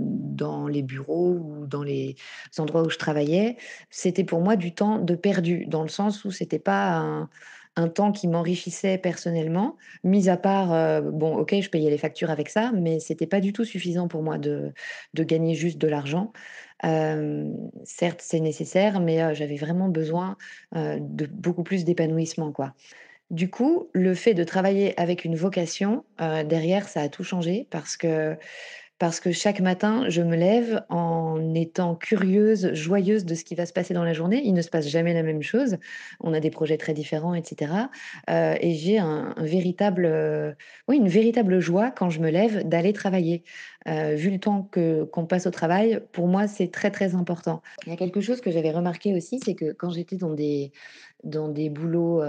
dans 0.00 0.68
les 0.68 0.82
bureaux 0.82 1.32
ou 1.40 1.66
dans 1.66 1.82
les 1.82 2.16
endroits 2.58 2.82
où 2.82 2.90
je 2.90 2.98
travaillais, 2.98 3.56
c'était 3.90 4.24
pour 4.24 4.40
moi 4.42 4.56
du 4.56 4.74
temps 4.74 4.98
de 4.98 5.14
perdu, 5.14 5.66
dans 5.66 5.82
le 5.82 5.88
sens 5.88 6.24
où 6.26 6.30
c'était 6.30 6.58
pas 6.58 6.96
un 6.98 7.30
un 7.76 7.88
temps 7.88 8.12
qui 8.12 8.28
m'enrichissait 8.28 8.98
personnellement, 8.98 9.76
mis 10.04 10.28
à 10.28 10.36
part, 10.36 10.72
heu, 10.74 11.10
bon, 11.12 11.36
OK, 11.36 11.54
je 11.60 11.68
payais 11.70 11.90
les 11.90 11.98
factures 11.98 12.30
avec 12.30 12.48
ça, 12.48 12.72
mais 12.72 13.00
c'était 13.00 13.26
pas 13.26 13.40
du 13.40 13.52
tout 13.52 13.64
suffisant 13.64 14.08
pour 14.08 14.22
moi 14.22 14.38
de 14.38 14.72
gagner 15.24 15.54
juste 15.54 15.78
de 15.78 15.88
l'argent. 15.88 16.32
Hem, 16.82 17.56
certes, 17.84 18.20
c'est 18.22 18.40
nécessaire, 18.40 19.00
mais 19.00 19.22
heu, 19.22 19.34
j'avais 19.34 19.56
vraiment 19.56 19.88
besoin, 19.88 20.36
de 20.74 21.26
beaucoup 21.26 21.62
plus 21.64 21.84
d'épanouissement, 21.84 22.52
quoi. 22.52 22.74
Du 23.30 23.50
coup, 23.50 23.90
le 23.94 24.14
fait 24.14 24.34
de 24.34 24.44
travailler 24.44 24.98
avec 25.00 25.24
une 25.24 25.36
vocation, 25.36 26.04
derrière, 26.18 26.88
ça 26.88 27.00
a 27.02 27.08
tout 27.08 27.24
changé 27.24 27.66
parce 27.70 27.96
que 27.96 28.36
parce 28.98 29.20
que 29.20 29.32
chaque 29.32 29.60
matin, 29.60 30.08
je 30.08 30.22
me 30.22 30.36
lève 30.36 30.84
en 30.88 31.54
étant 31.54 31.96
curieuse, 31.96 32.72
joyeuse 32.74 33.24
de 33.24 33.34
ce 33.34 33.44
qui 33.44 33.54
va 33.54 33.66
se 33.66 33.72
passer 33.72 33.92
dans 33.92 34.04
la 34.04 34.12
journée. 34.12 34.42
Il 34.44 34.54
ne 34.54 34.62
se 34.62 34.70
passe 34.70 34.86
jamais 34.88 35.12
la 35.14 35.22
même 35.22 35.42
chose. 35.42 35.76
On 36.20 36.32
a 36.32 36.40
des 36.40 36.50
projets 36.50 36.76
très 36.78 36.94
différents 36.94 37.34
et 37.34 37.42
cetera, 37.44 37.90
heu 38.30 38.54
et 38.60 38.74
j'ai 38.74 39.00
oui, 40.88 40.96
une 40.96 41.08
véritable 41.08 41.60
joie 41.60 41.90
quand 41.90 42.10
je 42.10 42.20
me 42.20 42.30
lève 42.30 42.66
d'aller 42.68 42.92
travailler. 42.92 43.42
Heu, 43.88 44.14
vu 44.14 44.30
le 44.30 44.38
temps 44.38 44.62
que 44.62 45.04
qu'on 45.04 45.26
passe 45.26 45.46
au 45.46 45.50
travail, 45.50 46.00
pour 46.12 46.28
moi, 46.28 46.46
c'est 46.46 46.68
très, 46.68 46.90
très 46.90 47.14
important. 47.14 47.62
Il 47.86 47.90
y 47.90 47.92
a 47.92 47.96
quelque 47.96 48.20
chose 48.20 48.40
que 48.40 48.50
j'avais 48.50 48.70
remarqué 48.70 49.14
aussi, 49.14 49.40
c'est 49.44 49.54
que 49.54 49.72
quand 49.72 49.90
j'étais 49.90 50.16
dans 50.16 50.32
des 50.32 50.72
dans 51.24 51.48
des 51.48 51.70
boulots, 51.70 52.22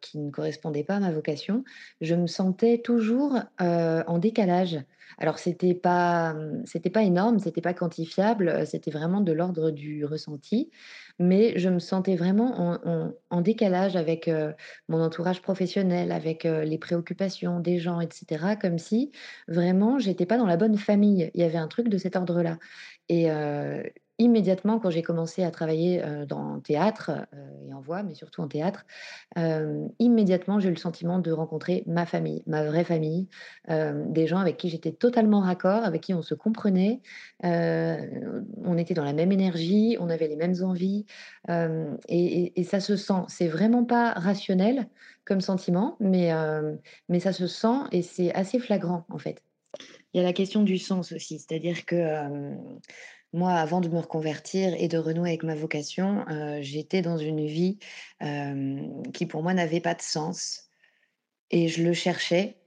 qui 0.00 0.18
ne 0.18 0.30
correspondaient 0.30 0.84
pas 0.84 0.96
à 0.96 1.00
ma 1.00 1.12
vocation, 1.12 1.64
je 2.00 2.14
me 2.14 2.26
sentais 2.26 2.78
toujours, 2.78 3.38
en 3.58 4.18
décalage. 4.18 4.78
Alors 5.18 5.38
c'était 5.38 5.74
pas, 5.74 6.34
mmh, 6.34 6.62
c'était 6.66 6.90
pas 6.90 7.02
énorme, 7.02 7.38
c'était 7.38 7.60
pas 7.60 7.74
quantifiable, 7.74 8.48
heu, 8.48 8.64
c'était 8.66 8.90
vraiment 8.90 9.20
de 9.20 9.32
l'ordre 9.32 9.70
du 9.70 10.04
ressenti, 10.04 10.70
mais 11.18 11.58
je 11.58 11.68
me 11.68 11.78
sentais 11.78 12.16
vraiment 12.16 12.78
en 13.30 13.40
décalage 13.40 13.96
avec, 13.96 14.28
heu, 14.28 14.54
mon 14.88 15.00
entourage 15.02 15.42
professionnel, 15.42 16.12
avec, 16.12 16.46
heu, 16.46 16.62
les 16.62 16.78
préoccupations 16.78 17.60
des 17.60 17.78
gens 17.78 18.00
et 18.00 18.08
cetera, 18.12 18.56
comme 18.56 18.78
si 18.78 19.10
vraiment 19.48 19.98
j'étais 19.98 20.26
pas 20.26 20.38
dans 20.38 20.46
la 20.46 20.56
bonne 20.56 20.76
famille. 20.78 21.30
Il 21.34 21.40
y 21.40 21.44
avait 21.44 21.58
un 21.58 21.68
truc 21.68 21.88
de 21.88 21.98
cet 21.98 22.16
ordre-là 22.16 22.58
et 23.08 23.30
immédiatement 24.20 24.78
quand 24.78 24.90
j'ai 24.90 25.02
commencé 25.02 25.42
à 25.42 25.50
travailler, 25.50 26.02
heu, 26.04 26.26
dans 26.26 26.60
théâtre, 26.60 27.10
heu 27.34 27.38
et 27.68 27.74
en 27.74 27.80
voix, 27.80 28.02
mais 28.04 28.14
surtout 28.14 28.42
en 28.42 28.48
théâtre, 28.48 28.84
hem, 29.36 29.90
immédiatement 29.98 30.60
j'ai 30.60 30.68
eu 30.68 30.72
le 30.72 30.76
sentiment 30.76 31.18
de 31.18 31.32
rencontrer 31.32 31.82
ma 31.86 32.06
famille, 32.06 32.42
ma 32.46 32.64
vraie 32.64 32.84
famille, 32.84 33.28
hem, 33.68 34.12
des 34.12 34.26
gens 34.28 34.38
avec 34.38 34.56
qui 34.58 34.68
j'étais 34.68 34.92
totalement 34.92 35.40
raccord, 35.40 35.84
avec 35.84 36.02
qui 36.02 36.14
on 36.14 36.22
se 36.22 36.34
comprenait, 36.34 37.00
on 37.42 38.78
était 38.78 38.94
dans 38.94 39.04
la 39.04 39.12
même 39.14 39.32
énergie, 39.32 39.96
on 40.00 40.08
avait 40.10 40.28
les 40.28 40.36
mêmes 40.36 40.56
envies, 40.62 41.06
et 41.48 42.60
et 42.60 42.64
ça 42.64 42.80
se 42.80 42.96
sent. 42.96 43.24
C'est 43.28 43.48
vraiment 43.48 43.84
pas 43.84 44.12
rationnel 44.12 44.88
comme 45.24 45.40
sentiment, 45.40 45.96
mais 46.00 46.30
mais 47.08 47.20
ça 47.20 47.32
se 47.32 47.46
sent 47.46 47.78
et 47.92 48.02
c'est 48.02 48.32
assez 48.34 48.58
flagrant, 48.58 49.04
en 49.10 49.18
fait. 49.18 49.42
Il 50.12 50.18
y 50.18 50.20
a 50.20 50.24
la 50.26 50.32
question 50.32 50.62
du 50.64 50.78
sens 50.78 51.12
aussi, 51.12 51.38
c'est-à-dire 51.38 51.86
que, 51.86 51.96
moi, 53.32 53.52
avant 53.54 53.80
de 53.80 53.88
me 53.88 53.98
reconvertir 53.98 54.74
et 54.74 54.88
de 54.88 54.98
renouer 54.98 55.30
avec 55.30 55.42
ma 55.44 55.54
vocation, 55.54 56.24
heu, 56.30 56.60
j'étais 56.62 57.02
dans 57.02 57.18
une 57.18 57.46
vie, 57.46 57.78
hem, 58.20 59.02
qui 59.14 59.26
pour 59.26 59.42
moi 59.42 59.54
n'avait 59.54 59.80
pas 59.80 59.94
de 59.94 60.02
sens 60.02 60.68
et 61.50 61.68
je 61.68 61.82
le 61.84 61.92
cherchais, 61.94 62.59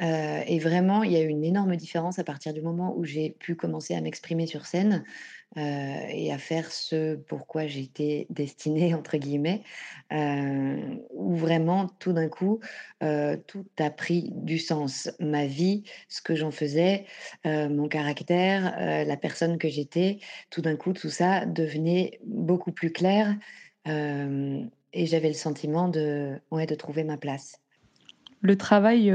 et 0.00 0.58
vraiment 0.58 1.02
il 1.02 1.12
y 1.12 1.16
a 1.16 1.22
eu 1.22 1.28
une 1.28 1.44
énorme 1.44 1.76
différence 1.76 2.18
à 2.18 2.24
partir 2.24 2.52
du 2.52 2.62
moment 2.62 2.94
où 2.96 3.04
j'ai 3.04 3.30
pu 3.30 3.54
commencer 3.54 3.94
à 3.94 4.00
m'exprimer 4.00 4.46
sur 4.46 4.66
scène, 4.66 5.04
et 5.56 6.32
à 6.32 6.38
faire 6.38 6.72
ce 6.72 7.14
pourquoi 7.14 7.68
j'étais 7.68 8.26
«destinée» 8.28 8.92
entre 8.92 9.18
guillemets, 9.18 9.62
où 10.10 11.36
vraiment 11.36 11.86
tout 12.00 12.12
d'un 12.12 12.28
coup, 12.28 12.58
tout 13.46 13.64
a 13.78 13.90
pris 13.90 14.32
du 14.32 14.58
sens. 14.58 15.12
Ma 15.20 15.46
vie, 15.46 15.84
ce 16.08 16.20
que 16.20 16.34
j'en 16.34 16.50
faisais, 16.50 17.04
mon 17.44 17.86
caractère, 17.86 18.74
la 19.06 19.16
personne 19.16 19.58
que 19.58 19.68
j'étais, 19.68 20.18
tout 20.50 20.60
d'un 20.60 20.74
coup, 20.74 20.92
tout 20.92 21.10
ça 21.10 21.46
devenait 21.46 22.18
beaucoup 22.26 22.72
plus 22.72 22.90
clair, 22.90 23.36
et 23.86 25.06
j'avais 25.06 25.28
le 25.28 25.34
sentiment 25.34 25.88
de 25.88 26.32
ouais, 26.50 26.66
de 26.66 26.74
trouver 26.74 27.04
ma 27.04 27.16
place. 27.16 27.60
Le 28.40 28.56
travail, 28.56 29.14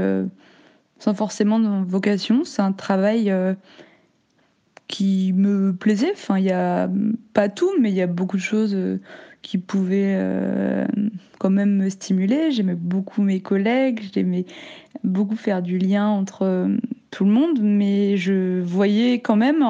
sans 1.00 1.14
forcément 1.14 1.58
de 1.58 1.84
vocation, 1.90 2.44
c'est 2.44 2.62
un 2.62 2.72
travail, 2.72 3.30
heu, 3.30 3.56
qui 4.86 5.32
me 5.32 5.72
plaisait. 5.72 6.12
Enfin, 6.12 6.38
il 6.38 6.44
y 6.44 6.52
a, 6.52 6.88
pas 7.32 7.48
tout, 7.48 7.70
mais 7.80 7.90
il 7.90 7.96
y 7.96 8.02
a 8.02 8.06
beaucoup 8.06 8.36
de 8.36 8.42
choses, 8.42 8.74
heu, 8.74 9.00
qui 9.42 9.58
pouvaient, 9.58 10.12
hem, 10.12 11.10
quand 11.38 11.50
même 11.50 11.74
me 11.76 11.88
stimuler. 11.88 12.52
J'aimais 12.52 12.74
beaucoup 12.74 13.22
mes 13.22 13.40
collègues, 13.40 14.02
j'aimais 14.12 14.44
beaucoup 15.02 15.36
faire 15.36 15.62
du 15.62 15.78
lien 15.78 16.06
entre, 16.06 16.68
tout 17.10 17.24
le 17.24 17.30
monde, 17.30 17.60
mais 17.62 18.16
je 18.16 18.60
voyais 18.60 19.20
quand 19.20 19.36
même 19.36 19.62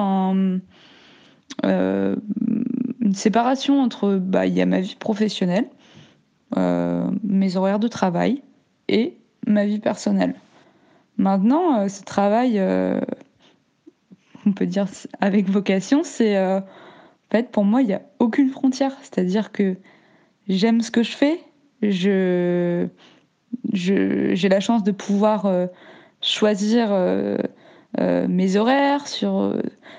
une 1.63 3.15
séparation 3.15 3.81
entre, 3.81 4.17
bah, 4.17 4.47
il 4.47 4.55
y 4.55 4.61
a 4.61 4.67
ma 4.67 4.81
vie 4.81 4.97
professionnelle, 4.99 5.69
mes 6.57 7.57
horaires 7.57 7.79
de 7.79 7.89
travail 7.89 8.43
et 8.89 9.17
ma 9.47 9.65
vie 9.65 9.79
personnelle. 9.79 10.35
Maintenant, 11.21 11.85
heu, 11.85 11.89
ce 11.91 12.03
travail, 12.03 12.59
heu, 12.59 12.99
on 14.47 14.53
peut 14.53 14.65
dire 14.65 14.87
avec 15.21 15.51
vocation, 15.51 16.03
c'est, 16.03 16.39
heu, 16.39 16.57
en 16.57 17.31
fait, 17.31 17.51
pour 17.51 17.65
moi, 17.65 17.83
il 17.83 17.89
y 17.89 17.93
a 17.93 18.01
aucune 18.21 18.49
frontière. 18.49 18.97
C'est-à-dire 19.03 19.53
que 19.53 19.77
j'aime 20.49 20.81
ce 20.81 20.91
que 20.91 21.03
je 21.03 21.13
fais, 21.13 21.41
je 21.83 22.87
j'ai 23.73 24.49
la 24.49 24.61
chance 24.61 24.83
de 24.83 24.93
pouvoir, 24.93 25.47
choisir, 26.23 26.91
mes 28.01 28.57
horaires, 28.57 29.07
sur, 29.07 29.59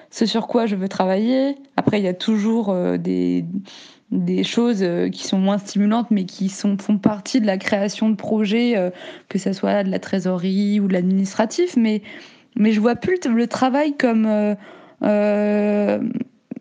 ce 0.09 0.25
sur 0.25 0.47
quoi 0.47 0.65
je 0.65 0.75
veux 0.75 0.89
travailler. 0.89 1.55
Après, 1.77 1.99
il 1.99 2.03
y 2.03 2.07
a 2.07 2.13
toujours, 2.15 2.75
des 2.97 3.45
des 4.11 4.43
choses, 4.43 4.83
heu, 4.83 5.09
qui 5.09 5.25
sont 5.25 5.37
moins 5.39 5.57
stimulantes, 5.57 6.11
mais 6.11 6.25
qui 6.25 6.49
sont 6.49 6.77
font 6.77 6.97
partie 6.97 7.41
de 7.41 7.45
la 7.47 7.57
création 7.57 8.09
de 8.09 8.15
projets, 8.15 8.77
heu, 8.77 8.91
que 9.29 9.39
ça 9.39 9.53
soit 9.53 9.83
de 9.83 9.89
la 9.91 9.99
trésorerie 9.99 10.79
ou 10.79 10.87
de 10.87 10.93
l'administratif. 10.93 11.77
Mais 11.77 12.01
mais 12.57 12.71
je 12.73 12.81
vois 12.81 12.95
plus 12.95 13.19
le 13.25 13.47
travail 13.47 13.95
comme, 13.97 14.25
heu, 14.27 14.55
hem, 15.07 16.13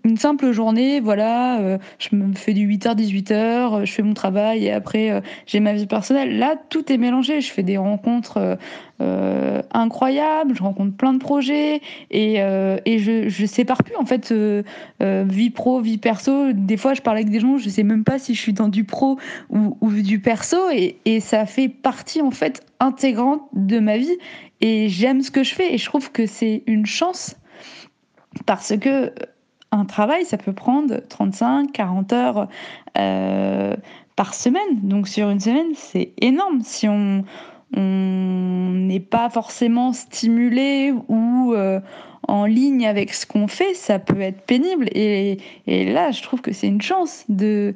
une 0.05 0.17
simple 0.17 0.53
journée, 0.53 1.01
voilà, 1.01 1.61
euh, 1.61 1.79
je 1.99 2.17
me 2.17 2.35
fais 2.35 2.55
du 2.55 2.67
8h, 2.67 2.97
18h, 2.97 3.85
je 3.85 3.93
fais 3.93 4.03
mon 4.03 4.15
travail 4.15 4.65
et 4.65 4.73
après 4.73 5.11
euh, 5.11 5.21
j'ai 5.47 5.61
ma 5.61 5.73
vie 5.73 5.87
personnelle. 5.87 6.39
Là, 6.39 6.57
tout 6.69 6.91
est 6.93 6.97
mélangé. 6.97 7.41
Je 7.41 7.53
fais 7.53 7.63
des 7.63 7.77
rencontres 7.77 8.59
euh, 9.01 9.63
incroyables, 9.73 10.55
je 10.55 10.63
rencontre 10.63 10.97
plein 10.97 11.13
de 11.13 11.19
projets 11.19 11.81
et, 12.11 12.35
et 12.35 12.99
je, 12.99 13.29
je 13.29 13.47
sépare 13.47 13.83
plus 13.83 13.97
en 13.97 14.05
fait 14.05 14.33
vie 15.01 15.51
pro, 15.51 15.81
vie 15.81 15.99
perso. 15.99 16.53
Des 16.53 16.77
fois, 16.77 16.95
je 16.95 17.03
parle 17.03 17.19
avec 17.19 17.31
des 17.31 17.41
gens, 17.41 17.59
je 17.59 17.69
sais 17.69 17.83
même 17.83 18.05
pas 18.05 18.19
si 18.19 18.35
je 18.35 18.41
suis 18.41 18.53
dans 18.53 18.69
du 18.69 18.85
pro 18.85 19.19
ou, 19.51 19.77
ou 19.81 19.91
du 19.91 20.21
perso 20.21 20.71
et, 20.73 20.99
et 21.05 21.21
ça 21.21 21.47
fait 21.47 21.69
partie 21.69 22.23
en 22.23 22.31
fait 22.31 22.63
intégrante 22.81 23.43
de 23.53 23.79
ma 23.79 23.97
vie 23.97 24.17
et 24.61 24.89
j'aime 24.89 25.23
ce 25.23 25.31
que 25.31 25.45
je 25.45 25.55
fais 25.55 25.75
et 25.75 25.79
je 25.79 25.85
trouve 25.85 26.13
que 26.13 26.27
c'est 26.27 26.63
une 26.67 26.87
chance 26.87 27.37
parce 28.47 28.77
que 28.79 29.13
un 29.73 29.85
travail, 29.85 30.25
ça 30.25 30.37
peut 30.37 30.53
prendre 30.53 31.01
35, 31.09 31.73
40 31.73 32.13
heures 32.13 32.49
euh, 32.99 33.77
par 34.17 34.35
semaine. 34.35 34.81
Donc 34.83 35.09
sur 35.09 35.31
une 35.31 35.41
semaine, 35.41 35.73
c'est 35.75 36.13
énorme. 36.21 36.61
Si 36.63 36.89
on 36.89 37.25
n'est 37.77 39.01
pas 39.01 39.31
forcément 39.31 39.93
stimulé 39.93 40.93
ou 41.09 41.55
euh, 41.55 41.81
en 42.27 42.45
ligne 42.45 42.87
avec 42.87 43.15
ce 43.15 43.27
qu'on 43.27 43.47
fait, 43.47 43.75
ça 43.75 43.99
peut 43.99 44.21
être 44.21 44.43
pénible. 44.43 44.89
Et, 44.93 45.39
là, 45.69 46.11
je 46.11 46.23
trouve 46.23 46.41
que 46.41 46.53
c'est 46.53 46.67
une 46.67 46.83
chance 46.83 47.25
de, 47.29 47.75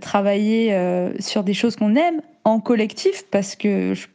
travailler 0.00 0.74
euh, 0.74 1.12
sur 1.20 1.44
des 1.44 1.54
choses 1.54 1.76
qu'on 1.76 1.94
aime 1.94 2.20
en 2.44 2.60
collectif 2.60 3.24
parce 3.30 3.54
que 3.56 3.94
je 3.94 4.06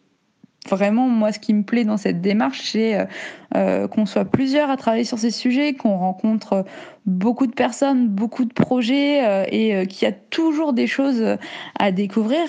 vraiment, 0.69 1.07
moi, 1.07 1.31
ce 1.31 1.39
qui 1.39 1.53
me 1.53 1.63
plaît 1.63 1.83
dans 1.83 1.97
cette 1.97 2.21
démarche, 2.21 2.61
c'est 2.71 2.95
euh, 2.95 3.05
euh, 3.55 3.87
qu'on 3.87 4.05
soit 4.05 4.25
plusieurs 4.25 4.69
à 4.69 4.77
travailler 4.77 5.03
sur 5.03 5.19
ces 5.19 5.31
sujets, 5.31 5.73
qu'on 5.73 5.97
rencontre 5.97 6.65
beaucoup 7.05 7.47
de 7.47 7.53
personnes, 7.53 8.07
beaucoup 8.07 8.45
de 8.45 8.53
projets 8.53 9.25
euh, 9.25 9.45
et 9.51 9.87
qu'il 9.87 10.07
y 10.07 10.11
a 10.11 10.13
toujours 10.13 10.73
des 10.73 10.87
choses 10.87 11.37
à 11.79 11.91
découvrir. 11.91 12.43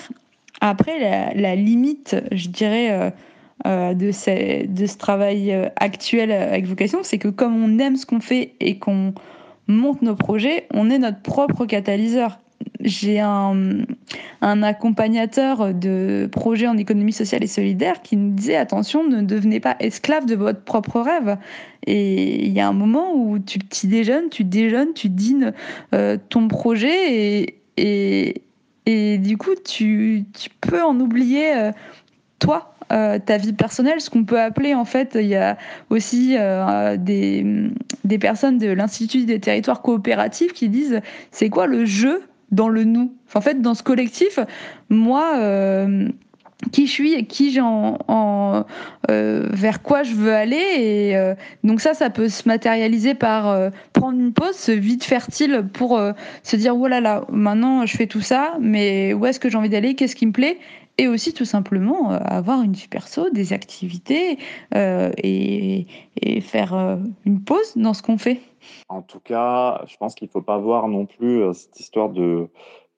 Après, 0.61 1.33
la, 1.35 1.55
limite, 1.55 2.15
je 2.31 2.47
dirais, 2.47 3.13
de, 3.65 3.93
de 4.65 4.85
ce 4.85 4.97
travail 4.97 5.69
actuel 5.75 6.31
avec 6.31 6.65
vocation, 6.65 6.99
c'est 7.03 7.17
que 7.17 7.27
comme 7.27 7.61
on 7.61 7.77
aime 7.79 7.97
ce 7.97 8.05
qu'on 8.05 8.21
fait 8.21 8.53
et 8.61 8.79
qu'on 8.79 9.13
monte 9.67 10.01
nos 10.01 10.15
projets, 10.15 10.67
on 10.73 10.89
est 10.89 10.97
notre 10.97 11.21
propre 11.21 11.65
catalyseur 11.65 12.39
j'ai 12.85 13.19
un, 13.19 13.83
accompagnateur 14.41 15.73
de 15.73 16.29
projets 16.31 16.67
en 16.67 16.77
économie 16.77 17.11
sociale 17.11 17.43
et 17.43 17.47
solidaire 17.47 18.01
qui 18.03 18.15
nous 18.15 18.33
disait 18.33 18.55
attention, 18.55 19.07
ne 19.07 19.21
devenez 19.21 19.59
pas 19.59 19.75
esclave 19.79 20.25
de 20.25 20.35
votre 20.35 20.61
propre 20.61 21.01
rêve. 21.01 21.37
Et 21.87 22.45
il 22.45 22.53
y 22.53 22.59
a 22.59 22.67
un 22.67 22.73
moment 22.73 23.13
où 23.13 23.39
tu 23.39 23.59
déjeunes, 23.87 24.29
tu 24.29 24.43
déjeunes, 24.43 24.93
tu 24.93 25.09
dînes 25.09 25.53
euh, 25.93 26.17
ton 26.29 26.47
projet 26.47 27.41
et, 27.41 27.59
et, 27.77 28.43
et, 28.85 29.17
du 29.17 29.37
coup, 29.37 29.55
tu, 29.65 30.25
tu 30.39 30.49
peux 30.61 30.83
en 30.83 30.99
oublier 30.99 31.55
euh, 31.55 31.71
toi. 32.39 32.71
Euh, 32.93 33.17
ta 33.17 33.37
vie 33.37 33.53
personnelle, 33.53 33.99
ce 33.99 34.11
qu'on 34.11 34.25
peut 34.25 34.39
appeler 34.39 34.75
en 34.75 34.85
fait, 34.85 35.17
il 35.19 35.25
y 35.25 35.35
a 35.35 35.57
aussi 35.89 36.35
des, 36.99 37.71
des 38.03 38.19
personnes 38.19 38.59
de 38.59 38.67
l'Institut 38.67 39.25
des 39.25 39.39
territoires 39.39 39.81
coopératifs 39.81 40.53
qui 40.53 40.69
disent 40.69 41.01
c'est 41.31 41.49
quoi 41.49 41.65
le 41.65 41.85
jeu 41.85 42.21
dans 42.51 42.69
le 42.69 42.83
nous. 42.83 43.13
en 43.33 43.41
fait, 43.41 43.61
dans 43.61 43.73
ce 43.73 43.83
collectif, 43.83 44.39
moi, 44.89 45.33
euh, 45.37 46.07
qui 46.71 46.87
je 46.87 46.91
suis 46.91 47.13
et 47.13 47.25
qui 47.25 47.51
j'ai 47.51 47.61
en, 47.61 48.65
euh, 49.09 49.49
vers 49.51 49.81
quoi 49.81 50.03
je 50.03 50.13
veux 50.13 50.33
aller. 50.33 50.63
Et 50.77 51.17
euh, 51.17 51.35
donc 51.63 51.81
ça, 51.81 51.93
ça 51.93 52.09
peut 52.09 52.29
se 52.29 52.47
matérialiser 52.47 53.13
par 53.13 53.71
prendre 53.93 54.19
une 54.19 54.33
pause, 54.33 54.55
ce 54.55 54.71
vide 54.71 55.03
fertile 55.03 55.65
pour 55.73 55.99
se 56.43 56.55
dire 56.55 56.75
oh 56.77 56.87
là 56.87 57.01
là, 57.01 57.25
maintenant 57.29 57.85
je 57.85 57.95
fais 57.95 58.07
tout 58.07 58.21
ça, 58.21 58.55
mais 58.59 59.13
où 59.13 59.25
est-ce 59.25 59.39
que 59.39 59.49
j'ai 59.49 59.57
envie 59.57 59.69
d'aller, 59.69 59.95
qu'est-ce 59.95 60.15
qui 60.15 60.27
me 60.27 60.31
plaît? 60.31 60.57
Et 60.97 61.09
aussi 61.09 61.33
tout 61.33 61.43
simplement 61.43 62.11
avoir 62.11 62.61
une 62.61 62.71
vie 62.71 62.87
perso, 62.87 63.29
des 63.29 63.51
activités 63.51 64.37
et, 64.73 65.87
et, 66.21 66.41
faire 66.41 66.97
une 67.25 67.41
pause 67.41 67.73
dans 67.75 67.93
ce 67.93 68.01
qu'on 68.01 68.17
fait. 68.17 68.39
En 68.89 69.01
tout 69.01 69.19
cas, 69.19 69.83
je 69.87 69.97
pense 69.97 70.15
qu'il 70.15 70.27
ne 70.27 70.31
faut 70.31 70.41
pas 70.41 70.57
voir 70.57 70.87
non 70.87 71.05
plus 71.05 71.41
euh, 71.41 71.53
cette 71.53 71.79
histoire 71.79 72.09
de 72.09 72.49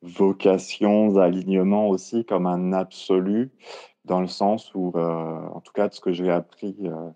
vocation, 0.01 1.11
d'alignement 1.11 1.87
aussi 1.89 2.25
comme 2.25 2.45
un 2.45 2.73
absolu, 2.73 3.51
dans 4.05 4.21
le 4.21 4.27
sens 4.27 4.73
où, 4.75 4.91
euh, 4.95 5.47
en 5.53 5.61
tout 5.61 5.73
cas, 5.73 5.87
de 5.87 5.93
ce 5.93 6.01
que 6.01 6.11
j'ai 6.11 6.29
appris 6.29 6.75
euh, 6.83 7.09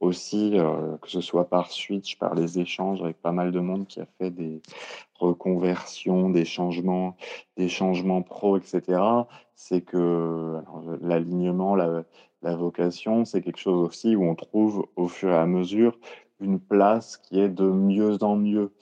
aussi, 0.00 0.58
que 1.00 1.08
ce 1.08 1.22
soit 1.22 1.48
par 1.48 1.70
Switch, 1.70 2.18
par 2.18 2.34
les 2.34 2.58
échanges 2.58 3.00
avec 3.00 3.22
pas 3.22 3.32
mal 3.32 3.52
de 3.52 3.60
monde 3.60 3.86
qui 3.86 4.00
a 4.00 4.06
fait 4.18 4.30
des 4.30 4.60
reconversions, 5.14 6.28
des 6.28 6.44
changements, 6.44 7.16
des 7.56 7.68
changements 7.68 8.20
pro, 8.20 8.58
etc., 8.58 8.82
c'est 9.54 9.80
que 9.80 10.60
l'alignement, 11.00 11.74
la, 11.74 12.02
la 12.44 12.54
vocation, 12.54 13.24
c'est 13.24 13.40
quelque 13.40 13.58
chose 13.58 13.88
aussi 13.88 14.14
où 14.14 14.24
on 14.24 14.34
trouve 14.34 14.86
au 14.96 15.08
fur 15.08 15.30
et 15.30 15.36
à 15.36 15.46
mesure 15.46 15.98
une 16.40 16.60
place 16.60 17.16
qui 17.16 17.40
est 17.40 17.48
de 17.48 17.64
mieux 17.64 18.22
en 18.22 18.36
mieux. 18.36 18.72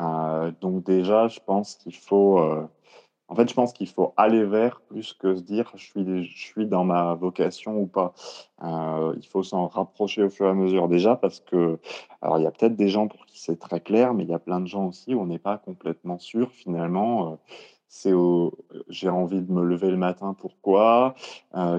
Euh, 0.00 0.52
donc 0.60 0.84
déjà, 0.84 1.28
je 1.28 1.40
pense 1.44 1.76
qu'il 1.76 1.94
faut, 1.94 2.38
euh, 2.38 2.66
en 3.28 3.34
fait, 3.36 3.48
je 3.48 3.54
pense 3.54 3.72
qu'il 3.72 3.88
faut 3.88 4.12
aller 4.16 4.44
vers 4.44 4.80
plus 4.82 5.12
que 5.14 5.36
se 5.36 5.42
dire 5.42 5.70
je 5.76 5.84
suis, 5.84 6.24
je 6.24 6.46
suis 6.46 6.66
dans 6.66 6.84
ma 6.84 7.14
vocation 7.14 7.78
ou 7.78 7.86
pas. 7.86 8.12
Euh, 8.62 9.14
il 9.16 9.26
faut 9.26 9.42
s'en 9.42 9.68
rapprocher 9.68 10.24
au 10.24 10.30
fur 10.30 10.46
et 10.46 10.50
à 10.50 10.54
mesure 10.54 10.88
déjà 10.88 11.16
parce 11.16 11.40
que, 11.40 11.78
alors 12.22 12.38
il 12.38 12.44
y 12.44 12.46
a 12.46 12.50
peut-être 12.50 12.76
des 12.76 12.88
gens 12.88 13.08
pour 13.08 13.24
qui 13.26 13.40
c'est 13.40 13.58
très 13.58 13.80
clair, 13.80 14.14
mais 14.14 14.24
il 14.24 14.30
y 14.30 14.34
a 14.34 14.38
plein 14.38 14.60
de 14.60 14.66
gens 14.66 14.86
aussi 14.86 15.14
où 15.14 15.20
on 15.20 15.26
n'est 15.26 15.38
pas 15.38 15.58
complètement 15.58 16.18
sûr 16.18 16.50
finalement. 16.52 17.38
c'est 17.88 18.12
j'ai 18.88 19.08
envie 19.08 19.40
de 19.40 19.52
me 19.52 19.62
lever 19.64 19.90
le 19.90 19.96
matin, 19.96 20.34
pourquoi? 20.38 21.14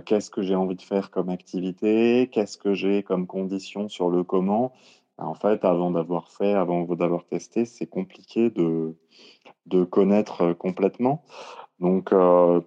Qu'est-ce 0.05 0.31
que 0.31 0.41
j'ai 0.41 0.55
envie 0.55 0.75
de 0.75 0.81
faire 0.81 1.11
comme 1.11 1.29
activité? 1.29 2.29
Qu'est-ce 2.31 2.57
que 2.57 2.73
j'ai 2.73 3.03
comme 3.03 3.27
condition 3.27 3.89
sur 3.89 4.09
le 4.09 4.23
comment? 4.23 4.71
En 5.17 5.33
fait, 5.33 5.63
avant 5.65 5.91
d'avoir 5.91 6.29
fait, 6.29 6.53
avant 6.53 6.83
d'avoir 6.83 7.25
testé, 7.25 7.65
c'est 7.65 7.87
compliqué 7.87 8.49
de, 8.49 8.95
de 9.65 9.83
connaître 9.83 10.53
complètement. 10.53 11.23
Donc, 11.79 12.13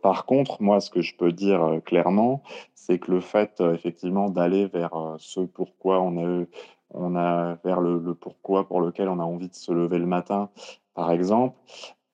par 0.02 0.26
contre, 0.26 0.62
moi, 0.62 0.80
ce 0.80 0.90
que 0.90 1.00
je 1.00 1.16
peux 1.16 1.32
dire 1.32 1.80
clairement, 1.84 2.42
c'est 2.74 2.98
que 2.98 3.10
le 3.10 3.20
fait, 3.20 3.60
effectivement, 3.60 4.28
d'aller 4.28 4.66
vers 4.66 5.16
ce 5.18 5.40
pourquoi 5.40 6.00
on 6.00 6.18
a, 6.18 6.44
on 6.90 7.16
a 7.16 7.54
vers 7.64 7.80
le, 7.80 8.14
pourquoi 8.14 8.66
pour 8.68 8.80
lequel 8.80 9.08
on 9.08 9.18
a 9.18 9.24
envie 9.24 9.48
de 9.48 9.54
se 9.54 9.72
lever 9.72 9.98
le 9.98 10.06
matin, 10.06 10.50
par 10.94 11.10
exemple, 11.10 11.56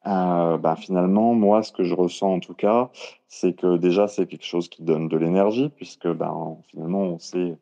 bah, 0.05 0.77
finalement, 0.79 1.35
moi, 1.35 1.63
ce 1.63 1.73
que 1.73 1.83
je 1.85 1.95
ressens 1.95 2.35
en 2.35 2.41
tout 2.41 2.55
cas, 2.55 2.91
c'est 3.27 3.55
que 3.55 3.77
déjà, 3.77 4.07
c'est 4.07 4.27
quelque 4.27 4.45
chose 4.45 4.69
qui 4.69 4.83
donne 4.83 5.09
de 5.09 5.17
l'énergie, 5.17 5.71
puisque 5.71 6.09
ben, 6.09 6.59
finalement, 6.69 7.01
on 7.01 7.19
sait 7.19 7.57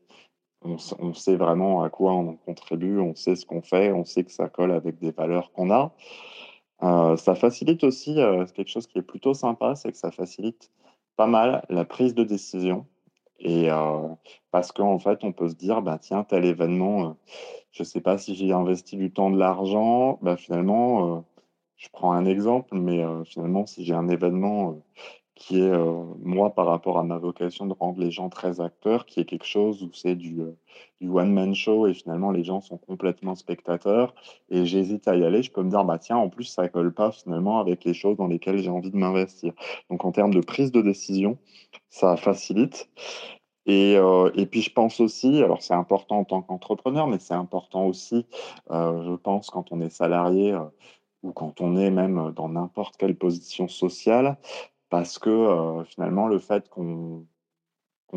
on, 0.64 1.14
sait 1.14 1.36
vraiment 1.36 1.82
à 1.82 1.90
quoi 1.90 2.12
on 2.12 2.36
contribue, 2.36 2.98
on 2.98 3.14
sait 3.14 3.36
ce 3.36 3.46
qu'on 3.46 3.62
fait, 3.62 3.92
on 3.92 4.04
sait 4.04 4.24
que 4.24 4.32
ça 4.32 4.48
colle 4.48 4.72
avec 4.72 4.98
des 4.98 5.10
valeurs 5.10 5.52
qu'on 5.52 5.70
a. 5.70 5.92
Euh, 6.82 7.16
ça 7.16 7.34
facilite 7.34 7.84
aussi 7.84 8.20
euh, 8.20 8.44
quelque 8.46 8.68
chose 8.68 8.86
qui 8.86 8.98
est 8.98 9.02
plutôt 9.02 9.34
sympa, 9.34 9.74
c'est 9.74 9.92
que 9.92 9.98
ça 9.98 10.10
facilite 10.10 10.70
pas 11.16 11.26
mal 11.26 11.64
la 11.68 11.84
prise 11.84 12.14
de 12.14 12.24
décision. 12.24 12.86
Et 13.38 13.70
euh, 13.70 14.08
parce 14.50 14.72
qu'en 14.72 14.98
fait, 14.98 15.24
on 15.24 15.32
peut 15.32 15.48
se 15.48 15.54
dire, 15.54 15.82
bah, 15.82 15.98
tiens, 15.98 16.24
tel 16.24 16.44
événement, 16.44 17.16
je 17.72 17.82
ne 17.82 17.84
sais 17.84 18.00
pas 18.00 18.18
si 18.18 18.34
j'ai 18.34 18.52
investi 18.52 18.96
du 18.96 19.12
temps, 19.12 19.30
de 19.30 19.38
l'argent, 19.38 20.18
bah, 20.22 20.36
finalement, 20.36 21.24
je 21.76 21.88
prends 21.92 22.12
un 22.12 22.24
exemple, 22.24 22.76
mais 22.76 23.04
finalement, 23.24 23.66
si 23.66 23.84
j'ai 23.84 23.94
un 23.94 24.08
événement 24.08 24.80
qui 25.42 25.58
est, 25.58 25.72
euh, 25.72 26.04
moi, 26.22 26.54
par 26.54 26.66
rapport 26.66 27.00
à 27.00 27.02
ma 27.02 27.18
vocation 27.18 27.66
de 27.66 27.74
rendre 27.74 27.98
les 28.00 28.12
gens 28.12 28.28
très 28.28 28.60
acteurs, 28.60 29.06
qui 29.06 29.18
est 29.18 29.24
quelque 29.24 29.44
chose 29.44 29.82
où 29.82 29.90
c'est 29.92 30.14
du, 30.14 30.40
euh, 30.40 30.56
du 31.00 31.08
one-man 31.08 31.52
show 31.52 31.88
et 31.88 31.94
finalement 31.94 32.30
les 32.30 32.44
gens 32.44 32.60
sont 32.60 32.78
complètement 32.78 33.34
spectateurs 33.34 34.14
et 34.50 34.64
j'hésite 34.64 35.08
à 35.08 35.16
y 35.16 35.24
aller, 35.24 35.42
je 35.42 35.50
peux 35.50 35.64
me 35.64 35.70
dire, 35.70 35.84
bah 35.84 35.98
tiens, 35.98 36.16
en 36.16 36.28
plus, 36.28 36.44
ça 36.44 36.68
colle 36.68 36.94
pas 36.94 37.10
finalement 37.10 37.58
avec 37.58 37.84
les 37.84 37.92
choses 37.92 38.16
dans 38.16 38.28
lesquelles 38.28 38.58
j'ai 38.58 38.70
envie 38.70 38.92
de 38.92 38.96
m'investir. 38.96 39.52
Donc 39.90 40.04
en 40.04 40.12
termes 40.12 40.32
de 40.32 40.40
prise 40.40 40.70
de 40.70 40.80
décision, 40.80 41.38
ça 41.90 42.16
facilite. 42.16 42.88
Et, 43.66 43.96
euh, 43.96 44.30
et, 44.36 44.46
puis 44.46 44.62
je 44.62 44.72
pense 44.72 45.00
aussi, 45.00 45.42
alors 45.42 45.60
c'est 45.60 45.74
important 45.74 46.20
en 46.20 46.24
tant 46.24 46.42
qu'entrepreneur, 46.42 47.08
mais 47.08 47.18
c'est 47.18 47.34
important 47.34 47.86
aussi, 47.86 48.26
je 48.70 49.16
pense, 49.16 49.50
quand 49.50 49.72
on 49.72 49.80
est 49.80 49.90
salarié 49.90 50.56
ou 51.22 51.32
quand 51.32 51.60
on 51.60 51.76
est 51.76 51.90
même 51.90 52.32
dans 52.34 52.48
n'importe 52.48 52.96
quelle 52.96 53.16
position 53.16 53.68
sociale, 53.68 54.36
parce 54.92 55.18
que 55.18 55.30
euh, 55.30 55.84
finalement, 55.84 56.28
le 56.28 56.38
fait 56.38 56.68
qu'on 56.68 57.24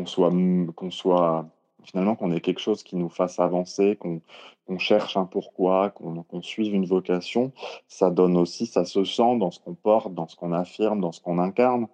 soit, 0.04 0.30
qu'on 0.74 0.90
soit 0.90 1.48
finalement 1.84 2.16
qu'on 2.16 2.30
ait 2.32 2.42
quelque 2.42 2.60
chose 2.60 2.82
qui 2.82 2.96
nous 2.96 3.08
fasse 3.08 3.40
avancer, 3.40 3.96
qu'on 3.96 4.78
cherche 4.78 5.16
un 5.16 5.24
pourquoi, 5.24 5.88
qu'on 5.88 6.42
suive 6.42 6.74
une 6.74 6.84
vocation, 6.84 7.52
ça 7.88 8.10
donne 8.10 8.36
aussi, 8.36 8.66
ça 8.66 8.84
se 8.84 9.04
sent 9.04 9.38
dans 9.38 9.50
ce 9.50 9.58
qu'on 9.58 9.72
porte, 9.72 10.12
dans 10.12 10.28
ce 10.28 10.36
qu'on 10.36 10.52
affirme, 10.52 11.00
dans 11.00 11.12
ce 11.12 11.22
qu'on 11.22 11.38
incarne. 11.38 11.86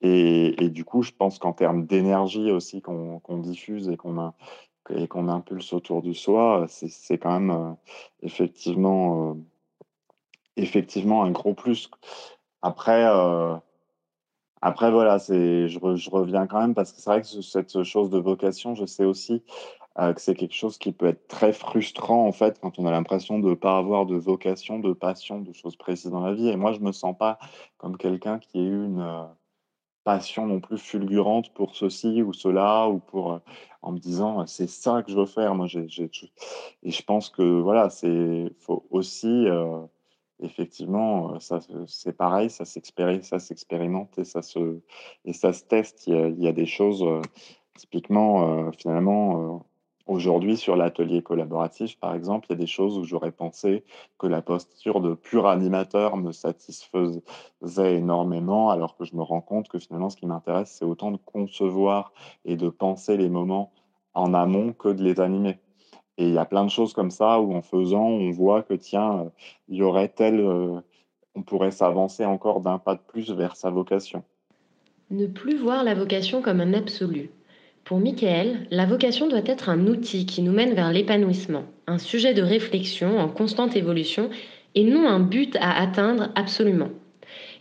Et, 0.00 0.64
et, 0.64 0.68
du 0.68 0.84
coup, 0.84 1.02
je 1.04 1.12
pense 1.12 1.38
qu'en 1.38 1.52
termes 1.52 1.86
d'énergie 1.86 2.50
aussi 2.50 2.82
qu'on 2.82 3.20
diffuse 3.38 3.88
et 3.88 3.96
qu'on 3.96 4.32
qu'on 5.08 5.28
impulse 5.28 5.72
autour 5.74 6.02
de 6.02 6.12
soi, 6.12 6.66
c'est 6.68 7.18
quand 7.18 7.38
même 7.38 7.50
euh, 7.52 7.72
effectivement 8.22 9.36
effectivement 10.56 11.22
un 11.22 11.30
gros 11.30 11.54
plus. 11.54 11.88
Après, 12.62 13.04
euh, 13.04 13.56
après 14.62 14.90
voilà, 14.90 15.18
je, 15.18 16.10
reviens 16.10 16.46
quand 16.46 16.60
même 16.60 16.74
parce 16.74 16.92
que 16.92 17.00
c'est 17.00 17.10
vrai 17.10 17.22
que 17.22 17.26
cette 17.26 17.82
chose 17.82 18.10
de 18.10 18.18
vocation, 18.18 18.74
je 18.74 18.86
sais 18.86 19.04
aussi 19.04 19.42
euh, 19.98 20.12
que 20.12 20.20
c'est 20.20 20.34
quelque 20.34 20.54
chose 20.54 20.78
qui 20.78 20.92
peut 20.92 21.06
être 21.06 21.26
très 21.28 21.52
frustrant 21.52 22.26
en 22.26 22.32
fait 22.32 22.60
quand 22.60 22.78
on 22.78 22.86
a 22.86 22.90
l'impression 22.90 23.38
de 23.38 23.50
ne 23.50 23.54
pas 23.54 23.78
avoir 23.78 24.06
de 24.06 24.16
vocation, 24.16 24.78
de 24.78 24.92
passion, 24.92 25.40
de 25.40 25.52
choses 25.52 25.76
précises 25.76 26.10
dans 26.10 26.24
la 26.24 26.34
vie. 26.34 26.48
Et 26.48 26.56
moi, 26.56 26.72
je 26.72 26.80
me 26.80 26.92
sens 26.92 27.16
pas 27.18 27.38
comme 27.78 27.96
quelqu'un 27.96 28.38
qui 28.38 28.60
ait 28.60 28.64
eu 28.64 28.84
une 28.84 29.00
euh, 29.00 29.24
passion 30.04 30.46
non 30.46 30.60
plus 30.60 30.78
fulgurante 30.78 31.52
pour 31.52 31.74
ceci 31.76 32.22
ou 32.22 32.32
cela 32.32 32.88
ou 32.88 32.98
pour 32.98 33.32
euh, 33.32 33.38
en 33.82 33.92
me 33.92 33.98
disant 33.98 34.46
c'est 34.46 34.68
ça 34.68 35.02
que 35.02 35.10
je 35.12 35.16
veux 35.16 35.26
faire. 35.26 35.54
Moi, 35.54 35.66
j'ai, 35.66 35.88
et 36.82 36.90
je 36.90 37.02
pense 37.02 37.28
que 37.30 37.60
voilà, 37.60 37.90
c'est 37.90 38.52
faut 38.60 38.86
aussi 38.90 39.46
effectivement, 40.40 41.38
ça 41.40 41.60
c'est 41.86 42.16
pareil, 42.16 42.50
ça 42.50 42.64
s'expérimente 42.64 44.18
et 44.18 44.24
ça 44.24 44.42
se 44.42 44.80
et 45.24 45.32
ça 45.32 45.52
se 45.52 45.64
teste. 45.64 46.06
Il 46.06 46.14
y 46.14 46.16
a, 46.16 46.28
il 46.28 46.42
y 46.42 46.48
a 46.48 46.52
des 46.52 46.66
choses 46.66 47.04
typiquement 47.76 48.70
finalement 48.72 49.64
Aujourd'hui, 50.08 50.56
sur 50.56 50.74
l'atelier 50.74 51.20
collaboratif, 51.20 52.00
par 52.00 52.14
exemple, 52.14 52.46
il 52.48 52.52
y 52.52 52.56
a 52.56 52.58
des 52.58 52.66
choses 52.66 52.96
où 52.96 53.04
j'aurais 53.04 53.30
pensé 53.30 53.84
que 54.16 54.26
la 54.26 54.40
posture 54.40 55.02
de 55.02 55.12
pur 55.12 55.46
animateur 55.46 56.16
me 56.16 56.32
satisfaisait 56.32 57.20
énormément, 57.94 58.70
alors 58.70 58.96
que 58.96 59.04
je 59.04 59.14
me 59.14 59.22
rends 59.22 59.42
compte 59.42 59.68
que 59.68 59.78
finalement, 59.78 60.08
ce 60.08 60.16
qui 60.16 60.24
m'intéresse, 60.24 60.74
c'est 60.78 60.86
autant 60.86 61.10
de 61.10 61.18
concevoir 61.18 62.14
et 62.46 62.56
de 62.56 62.70
penser 62.70 63.18
les 63.18 63.28
moments 63.28 63.70
en 64.14 64.32
amont 64.32 64.72
que 64.72 64.88
de 64.88 65.04
les 65.04 65.20
animer. 65.20 65.58
Et 66.18 66.24
il 66.24 66.34
y 66.34 66.38
a 66.38 66.44
plein 66.44 66.64
de 66.64 66.70
choses 66.70 66.92
comme 66.92 67.10
ça 67.10 67.40
où 67.40 67.54
en 67.54 67.62
faisant, 67.62 68.04
on 68.04 68.30
voit 68.30 68.62
que 68.62 68.74
tiens, 68.74 69.30
il 69.68 69.76
y 69.76 69.82
aurait 69.82 70.08
tel, 70.08 70.40
euh, 70.40 70.80
on 71.34 71.42
pourrait 71.42 71.70
s'avancer 71.70 72.24
encore 72.24 72.60
d'un 72.60 72.78
pas 72.78 72.94
de 72.94 73.00
plus 73.06 73.30
vers 73.30 73.56
sa 73.56 73.70
vocation. 73.70 74.22
Ne 75.10 75.26
plus 75.26 75.56
voir 75.56 75.84
la 75.84 75.94
vocation 75.94 76.42
comme 76.42 76.60
un 76.60 76.74
absolu, 76.74 77.30
pour 77.88 78.00
Michael, 78.00 78.66
la 78.70 78.84
vocation 78.84 79.28
doit 79.28 79.40
être 79.46 79.70
un 79.70 79.86
outil 79.86 80.26
qui 80.26 80.42
nous 80.42 80.52
mène 80.52 80.74
vers 80.74 80.92
l'épanouissement, 80.92 81.64
un 81.86 81.96
sujet 81.96 82.34
de 82.34 82.42
réflexion 82.42 83.18
en 83.18 83.30
constante 83.30 83.76
évolution 83.76 84.28
et 84.74 84.84
non 84.84 85.08
un 85.08 85.20
but 85.20 85.56
à 85.58 85.80
atteindre 85.80 86.28
absolument. 86.34 86.90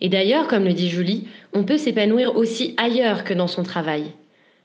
Et 0.01 0.09
d'ailleurs, 0.09 0.49
comme 0.49 0.65
le 0.65 0.73
dit 0.73 0.89
Julie, 0.89 1.29
on 1.53 1.63
peut 1.63 1.77
s'épanouir 1.77 2.35
aussi 2.35 2.73
ailleurs 2.75 3.23
que 3.23 3.33
dans 3.33 3.47
son 3.47 3.63
travail. 3.63 4.11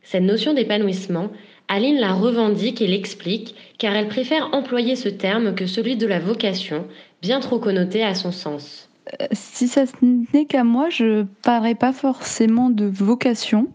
Cette 0.03 0.25
notion 0.25 0.53
d'épanouissement, 0.53 1.31
Aline 1.73 1.97
la 1.97 2.13
revendique 2.13 2.83
et 2.83 2.87
l'explique 2.87 3.55
car 3.79 3.97
elle 3.97 4.09
préfère 4.09 4.51
employer 4.53 4.95
ce 4.95 5.09
terme 5.09 5.55
que 5.55 5.65
celui 5.65 5.97
de 5.97 6.07
la 6.07 6.19
vocation, 6.19 6.87
bien 7.23 7.41
trop 7.41 7.59
connoté 7.59 8.05
à 8.05 8.15
son 8.15 8.31
sens. 8.31 8.91
Euh, 9.19 9.27
si 9.33 9.69
ça 9.69 9.85
n'est 10.03 10.45
qu'à 10.45 10.65
moi, 10.65 10.91
je 10.91 11.05
ne 11.05 11.23
parlerai 11.23 11.75
pas 11.75 11.95
forcément 11.95 12.69
de 12.69 12.85
vocation, 12.85 13.69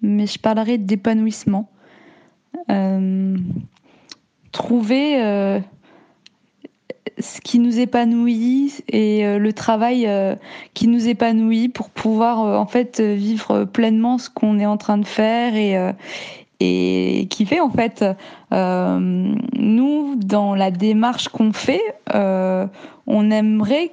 mais 0.00 0.28
je 0.28 0.38
parlerai 0.38 0.78
d'épanouissement. 0.78 1.68
Euh, 2.70 3.36
trouver 4.52 5.20
euh, 5.20 5.58
ce 7.18 7.40
qui 7.40 7.58
nous 7.58 7.80
épanouit 7.80 8.74
et 8.88 9.38
le 9.38 9.52
travail 9.52 10.08
qui 10.72 10.86
nous 10.86 11.08
épanouit 11.08 11.68
pour 11.68 11.90
pouvoir 11.90 12.38
en 12.38 12.66
fait 12.66 13.00
vivre 13.00 13.64
pleinement 13.64 14.18
ce 14.18 14.30
qu'on 14.30 14.60
est 14.60 14.66
en 14.66 14.76
train 14.76 14.98
de 14.98 15.06
faire 15.06 15.56
et, 15.56 15.94
et 16.60 17.26
qui 17.30 17.46
fait 17.46 17.60
en 17.60 17.70
fait 17.70 18.04
nous 18.50 20.14
dans 20.16 20.54
la 20.54 20.70
démarche 20.70 21.28
qu'on 21.28 21.52
fait 21.52 21.82
on 23.06 23.30
aimerait 23.30 23.92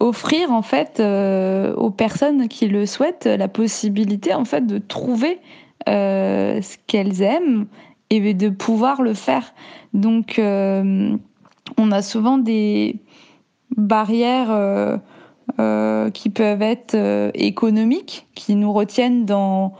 offrir 0.00 0.52
en 0.52 0.62
fait 0.62 1.00
euh, 1.00 1.74
aux 1.74 1.90
personnes 1.90 2.48
qui 2.48 2.68
le 2.68 2.86
souhaitent 2.86 3.26
la 3.26 3.48
possibilité 3.48 4.34
en 4.34 4.44
fait 4.44 4.66
de 4.66 4.78
trouver 4.78 5.40
euh, 5.88 6.60
ce 6.60 6.76
qu'elles 6.86 7.22
aiment 7.22 7.66
et 8.10 8.34
de 8.34 8.48
pouvoir 8.48 9.02
le 9.02 9.14
faire. 9.14 9.54
Donc 9.94 10.38
euh, 10.38 11.16
on 11.76 11.92
a 11.92 12.02
souvent 12.02 12.38
des 12.38 12.96
barrières 13.76 14.98
qui 16.12 16.30
peuvent 16.30 16.62
être 16.62 17.30
économiques, 17.34 18.26
qui 18.34 18.54
nous 18.54 18.72
retiennent 18.72 19.24
dans 19.24 19.74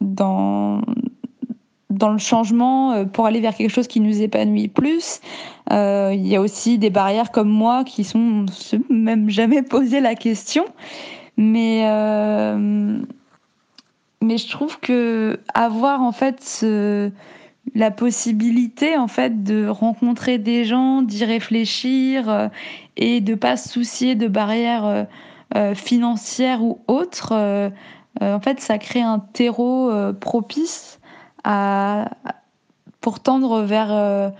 dans 0.00 0.80
dans 1.94 2.12
le 2.12 2.18
changement 2.18 2.92
euh, 2.92 3.04
pour 3.04 3.26
aller 3.26 3.40
vers 3.40 3.54
quelque 3.54 3.70
chose 3.70 3.86
qui 3.86 4.00
nous 4.00 4.20
épanouit 4.20 4.68
plus. 4.68 5.20
Euh, 5.72 6.12
il 6.14 6.26
y 6.26 6.36
a 6.36 6.40
aussi 6.40 6.78
des 6.78 6.90
barrières 6.90 7.30
comme 7.30 7.48
moi 7.48 7.84
qui 7.84 8.04
sont 8.04 8.46
même 8.90 9.30
jamais 9.30 9.62
posé 9.76 10.00
la 10.00 10.14
question, 10.14 10.66
mais 11.36 11.82
euh, 11.86 12.98
mais 14.20 14.38
je 14.38 14.48
trouve 14.48 14.78
que 14.80 15.40
avoir 15.54 16.02
en 16.02 16.12
fait 16.12 16.64
la 17.74 17.90
possibilité 17.90 18.96
en 18.96 19.08
fait 19.08 19.42
de 19.42 19.66
rencontrer 19.66 20.38
des 20.38 20.64
gens, 20.64 21.02
d'y 21.02 21.24
réfléchir 21.24 22.50
et 22.96 23.20
de 23.20 23.34
pas 23.34 23.56
se 23.56 23.68
soucier 23.68 24.14
de 24.14 24.28
barrières 24.28 25.06
financières 25.74 26.62
ou 26.62 26.80
autres. 26.88 27.34
En 28.20 28.40
fait, 28.40 28.60
ça 28.60 28.78
crée 28.78 29.02
un 29.02 29.18
terreau 29.18 29.90
propice 30.20 31.00
pour 33.04 33.20
tendre 33.20 33.60
vers 33.60 33.92
euh, 33.92 34.30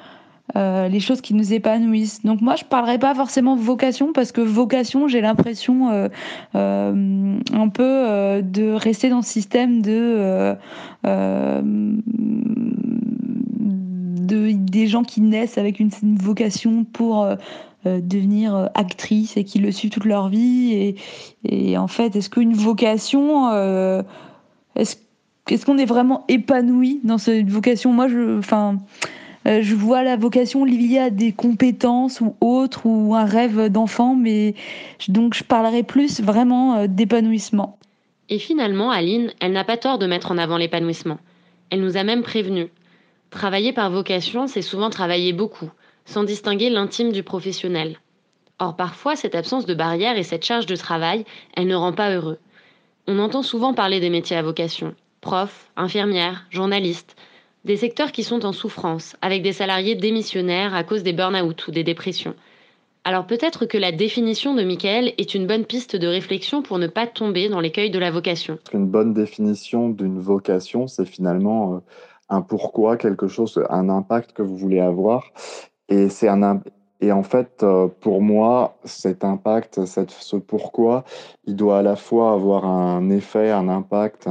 euh, 0.57 0.89
les 0.89 1.01
choses 1.01 1.21
qui 1.21 1.35
nous 1.35 1.53
épanouissent. 1.53 2.23
Donc 2.25 2.41
moi, 2.41 2.57
je 2.57 2.65
parlerai 2.65 2.99
pas 2.99 3.15
forcément 3.15 3.57
vocation 3.57 4.15
parce 4.15 4.33
que 4.33 4.41
vocation, 4.41 5.07
j'ai 5.07 5.21
l'impression 5.21 5.91
euh, 5.91 6.09
un 6.55 7.69
peu 7.69 8.43
de 8.43 8.73
rester 8.73 9.11
dans 9.11 9.21
ce 9.21 9.31
système 9.31 9.83
de 9.83 10.57
des 14.75 14.87
gens 14.87 15.05
qui 15.05 15.21
naissent 15.21 15.59
avec 15.59 15.79
une, 15.79 15.91
vocation 16.03 16.85
pour 16.85 17.29
devenir 17.85 18.71
actrice 18.75 19.37
et 19.37 19.45
qui 19.45 19.59
le 19.59 19.73
suivent 19.73 19.91
toute 19.91 20.05
leur 20.05 20.29
vie. 20.29 20.97
Et, 21.45 21.79
en 21.79 21.89
fait, 21.89 22.17
est-ce 22.17 22.31
qu'une 22.31 22.55
vocation, 22.55 23.51
est-ce 24.77 24.97
est-ce 25.51 25.67
qu'on 25.67 25.77
est 25.77 25.85
vraiment 25.85 26.25
épanoui 26.29 27.01
dans 27.05 27.19
cette 27.19 27.51
vocation? 27.51 27.93
Moi, 27.93 28.09
je, 28.09 28.39
enfin, 28.39 28.79
euh, 29.47 29.61
je 29.63 29.75
vois 29.75 30.03
la 30.03 30.17
vocation 30.17 30.65
liée 30.65 30.99
à 30.99 31.11
des 31.11 31.33
compétences 31.33 32.21
ou 32.21 32.35
autres 32.41 32.87
ou 32.87 33.15
un 33.15 33.27
rêve 33.27 33.69
d'enfant, 33.69 34.15
mais 34.15 34.55
donc 35.09 35.35
je 35.35 35.45
parlerai 35.45 35.83
plus 35.83 36.21
vraiment 36.21 36.77
euh, 36.77 36.87
d'épanouissement. 36.87 37.79
Et 38.31 38.39
finalement, 38.39 38.91
Aline, 38.91 39.33
elle 39.41 39.53
n'a 39.53 39.65
pas 39.65 39.77
tort 39.77 39.99
de 39.99 40.07
mettre 40.07 40.31
en 40.31 40.39
avant 40.39 40.57
l'épanouissement. 40.57 41.19
Elle 41.69 41.83
nous 41.83 41.99
a 41.99 42.05
même 42.05 42.23
prévenu. 42.23 42.69
Travailler 43.29 43.75
par 43.75 43.91
vocation, 43.91 44.47
c'est 44.47 44.63
souvent 44.63 44.89
travailler 44.89 45.35
beaucoup, 45.35 45.69
sans 46.05 46.25
distinguer 46.25 46.71
l'intime 46.71 47.13
du 47.13 47.23
professionnel. 47.23 47.99
Or, 48.59 48.77
parfois, 48.77 49.17
cette 49.17 49.35
absence 49.35 49.67
de 49.67 49.75
barrière 49.75 50.17
et 50.17 50.23
cette 50.23 50.45
charge 50.45 50.67
de 50.67 50.77
travail, 50.77 51.25
elle 51.57 51.67
ne 51.67 51.75
rend 51.75 51.93
pas 51.93 52.15
heureux. 52.15 52.39
On 53.07 53.19
entend 53.19 53.43
souvent 53.43 53.75
parler 53.75 54.01
des 54.01 54.11
métiers 54.11 54.37
à 54.37 54.43
vocation, 54.43 54.95
profs, 55.21 55.71
infirmières, 55.77 56.47
journalistes, 56.51 57.17
des 57.65 57.77
secteurs 57.77 58.13
qui 58.13 58.23
sont 58.23 58.45
en 58.45 58.53
souffrance, 58.53 59.17
avec 59.23 59.43
des 59.43 59.53
salariés 59.53 59.95
démissionnaires 59.95 60.75
à 60.75 60.85
cause 60.85 61.03
des 61.03 61.13
burn-out 61.13 61.67
ou 61.67 61.71
des 61.71 61.85
dépressions. 61.85 62.35
Alors 63.05 63.27
peut-être 63.27 63.67
que 63.67 63.77
la 63.77 63.93
définition 63.93 64.55
de 64.55 64.63
Michael 64.63 65.13
est 65.19 65.35
une 65.35 65.47
bonne 65.47 65.67
piste 65.67 65.95
de 65.97 66.07
réflexion 66.07 66.63
pour 66.63 66.79
ne 66.79 66.87
pas 66.87 67.07
tomber 67.07 67.51
dans 67.51 67.61
l'écueil 67.61 67.91
de 67.91 67.99
la 67.99 68.11
vocation. 68.11 68.59
Une 68.73 68.87
bonne 68.87 69.13
définition 69.13 69.91
d'une 69.91 70.21
vocation, 70.21 70.87
c'est 70.87 71.05
finalement 71.05 71.75
euh, 71.75 71.79
un 72.31 72.41
pourquoi, 72.41 72.97
quelque 72.97 73.29
chose, 73.29 73.63
un 73.69 73.91
impact 73.91 74.33
que 74.33 74.43
vous 74.43 74.57
voulez 74.57 74.81
avoir. 74.81 75.33
Et 75.89 76.09
c'est 76.09 76.29
un, 76.29 76.61
et 77.01 77.13
en 77.13 77.23
fait, 77.23 77.63
euh, 77.63 77.89
pour 78.01 78.23
moi, 78.23 78.79
cet 78.85 79.25
impact, 79.25 79.85
cette, 79.85 80.11
ce 80.11 80.37
pourquoi, 80.37 81.05
il 81.45 81.55
doit 81.55 81.81
à 81.81 81.83
la 81.83 81.97
fois 81.97 82.33
avoir 82.33 82.65
un 82.65 83.11
effet, 83.11 83.51
un 83.51 83.69
impact 83.69 84.27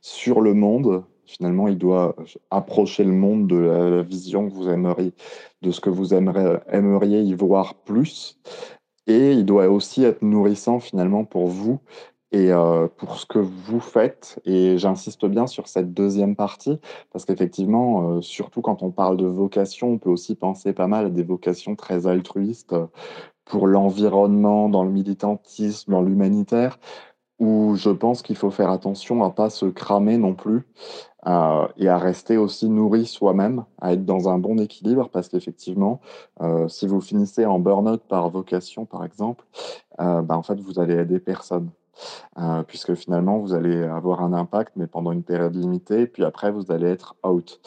sur 0.00 0.40
le 0.40 0.54
monde. 0.54 1.04
Finalement, 1.26 1.66
il 1.66 1.78
doit 1.78 2.14
approcher 2.50 3.02
le 3.02 3.12
monde 3.12 3.48
de 3.48 3.56
la, 3.56 4.02
vision 4.02 4.48
que 4.48 4.54
vous 4.54 4.68
aimeriez, 4.68 5.12
de 5.62 5.70
ce 5.72 5.80
que 5.80 5.90
vous 5.90 6.14
aimeriez, 6.14 6.58
aimeriez 6.68 7.20
y 7.22 7.34
voir 7.34 7.74
plus. 7.74 8.38
Et 9.06 9.32
il 9.32 9.44
doit 9.44 9.68
aussi 9.68 10.04
être 10.04 10.22
nourrissant 10.22 10.78
finalement 10.78 11.24
pour 11.24 11.48
vous 11.48 11.80
et 12.34 12.50
euh, 12.52 12.88
pour 12.96 13.16
ce 13.16 13.26
que 13.26 13.38
vous 13.38 13.78
faites. 13.78 14.40
Et 14.44 14.76
j'insiste 14.76 15.24
bien 15.26 15.46
sur 15.46 15.68
cette 15.68 15.94
deuxième 15.94 16.34
partie, 16.34 16.80
parce 17.12 17.24
qu'effectivement, 17.24 18.16
euh, 18.16 18.20
surtout 18.22 18.60
quand 18.60 18.82
on 18.82 18.90
parle 18.90 19.16
de 19.16 19.26
vocation, 19.26 19.92
on 19.92 19.98
peut 19.98 20.10
aussi 20.10 20.34
penser 20.34 20.72
pas 20.72 20.88
mal 20.88 21.06
à 21.06 21.10
des 21.10 21.22
vocations 21.22 21.76
très 21.76 22.08
altruistes 22.08 22.72
euh, 22.72 22.86
pour 23.44 23.68
l'environnement, 23.68 24.68
dans 24.68 24.82
le 24.82 24.90
militantisme, 24.90 25.92
dans 25.92 26.02
l'humanitaire, 26.02 26.80
où 27.38 27.76
je 27.76 27.90
pense 27.90 28.22
qu'il 28.22 28.36
faut 28.36 28.50
faire 28.50 28.70
attention 28.70 29.22
à 29.22 29.30
pas 29.30 29.50
se 29.50 29.66
cramer 29.66 30.18
non 30.18 30.34
plus, 30.34 30.62
et 31.78 31.88
à 31.88 31.98
rester 31.98 32.36
aussi 32.36 32.68
nourri 32.68 33.06
soi-même, 33.06 33.64
à 33.80 33.94
être 33.94 34.04
dans 34.04 34.28
un 34.28 34.38
bon 34.38 34.58
équilibre, 34.60 35.08
parce 35.10 35.28
qu'effectivement, 35.28 36.00
si 36.68 36.86
vous 36.86 37.00
finissez 37.00 37.46
en 37.46 37.58
burn-out 37.58 38.02
par 38.08 38.30
vocation, 38.30 38.86
par 38.86 39.04
exemple, 39.04 39.44
bah, 39.98 40.24
en 40.30 40.42
fait, 40.42 40.60
vous 40.60 40.78
allez 40.78 40.94
aider 40.94 41.20
personne. 41.20 41.70
Puisque 42.66 42.94
finalement, 42.94 43.38
vous 43.38 43.54
allez 43.54 43.82
avoir 43.82 44.22
un 44.22 44.32
impact, 44.32 44.72
mais 44.76 44.86
pendant 44.86 45.12
une 45.12 45.22
période 45.22 45.54
limitée, 45.54 46.06
puis 46.06 46.24
après, 46.24 46.50
vous 46.50 46.70
allez 46.70 46.88
être 46.88 47.16
out. 47.24 47.60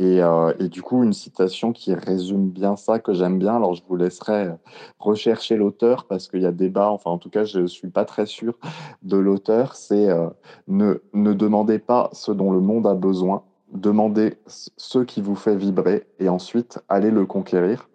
Euh, 0.00 0.54
et, 0.60 0.68
du 0.68 0.82
coup, 0.82 1.02
une 1.02 1.12
citation 1.12 1.72
qui 1.72 1.94
résume 1.94 2.50
bien 2.50 2.76
ça, 2.76 3.00
que 3.00 3.12
j'aime 3.12 3.38
bien, 3.38 3.56
alors 3.56 3.74
je 3.74 3.82
vous 3.88 3.96
laisserai 3.96 4.50
rechercher 4.98 5.56
l'auteur 5.56 6.06
parce 6.06 6.28
qu'il 6.28 6.42
y 6.42 6.46
a 6.46 6.52
débat, 6.52 6.90
enfin 6.90 7.10
en 7.10 7.18
tout 7.18 7.30
cas, 7.30 7.44
je 7.44 7.60
ne 7.60 7.66
suis 7.66 7.88
pas 7.88 8.04
très 8.04 8.26
sûr 8.26 8.56
de 9.02 9.16
l'auteur, 9.16 9.74
c'est 9.74 10.08
euh, 10.08 10.28
ne, 10.68 11.02
ne 11.14 11.32
demandez 11.32 11.80
pas 11.80 12.10
ce 12.12 12.30
dont 12.30 12.52
le 12.52 12.60
monde 12.60 12.86
a 12.86 12.94
besoin, 12.94 13.42
demandez 13.72 14.38
ce 14.46 15.00
qui 15.00 15.20
vous 15.20 15.34
fait 15.34 15.56
vibrer 15.56 16.06
et 16.20 16.28
ensuite 16.28 16.78
allez 16.88 17.10
le 17.10 17.26
conquérir 17.26 17.88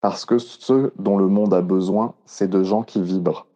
parce 0.00 0.24
que 0.24 0.38
ce 0.38 0.92
dont 0.98 1.16
le 1.16 1.28
monde 1.28 1.54
a 1.54 1.60
besoin, 1.60 2.14
c'est 2.24 2.48
de 2.48 2.62
gens 2.62 2.82
qui 2.82 3.02
vibrent. 3.02 3.46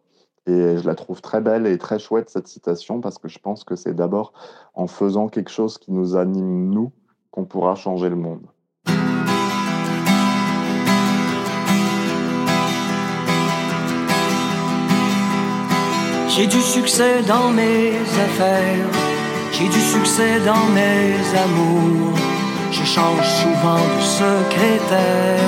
Et 0.47 0.77
je 0.77 0.85
la 0.85 0.93
trouve 0.93 1.21
très 1.21 1.41
belle 1.41 1.65
et 1.65 1.77
très 1.79 1.97
chouette 1.97 2.29
cette 2.29 2.47
citation 2.47 3.01
parce 3.01 3.17
que 3.17 3.27
je 3.27 3.39
pense 3.39 3.63
que 3.63 3.75
c'est 3.75 3.95
d'abord 3.95 4.33
en 4.75 4.85
faisant 4.85 5.27
quelque 5.27 5.49
chose 5.49 5.79
qui 5.79 5.91
nous 5.91 6.15
anime 6.15 6.69
nous 6.69 6.91
qu'on 7.31 7.45
pourra 7.45 7.73
changer 7.73 8.09
le 8.09 8.15
monde. 8.15 8.45
J'ai 16.29 16.47
du 16.47 16.61
succès 16.61 17.23
dans 17.23 17.49
mes 17.49 17.95
affaires, 17.95 18.89
j'ai 19.53 19.69
du 19.69 19.79
succès 19.79 20.39
dans 20.45 20.65
mes 20.75 21.15
amours, 21.45 22.17
je 22.71 22.83
change 22.83 23.27
souvent 23.41 23.83
de 23.95 24.01
secrétaire. 24.01 25.39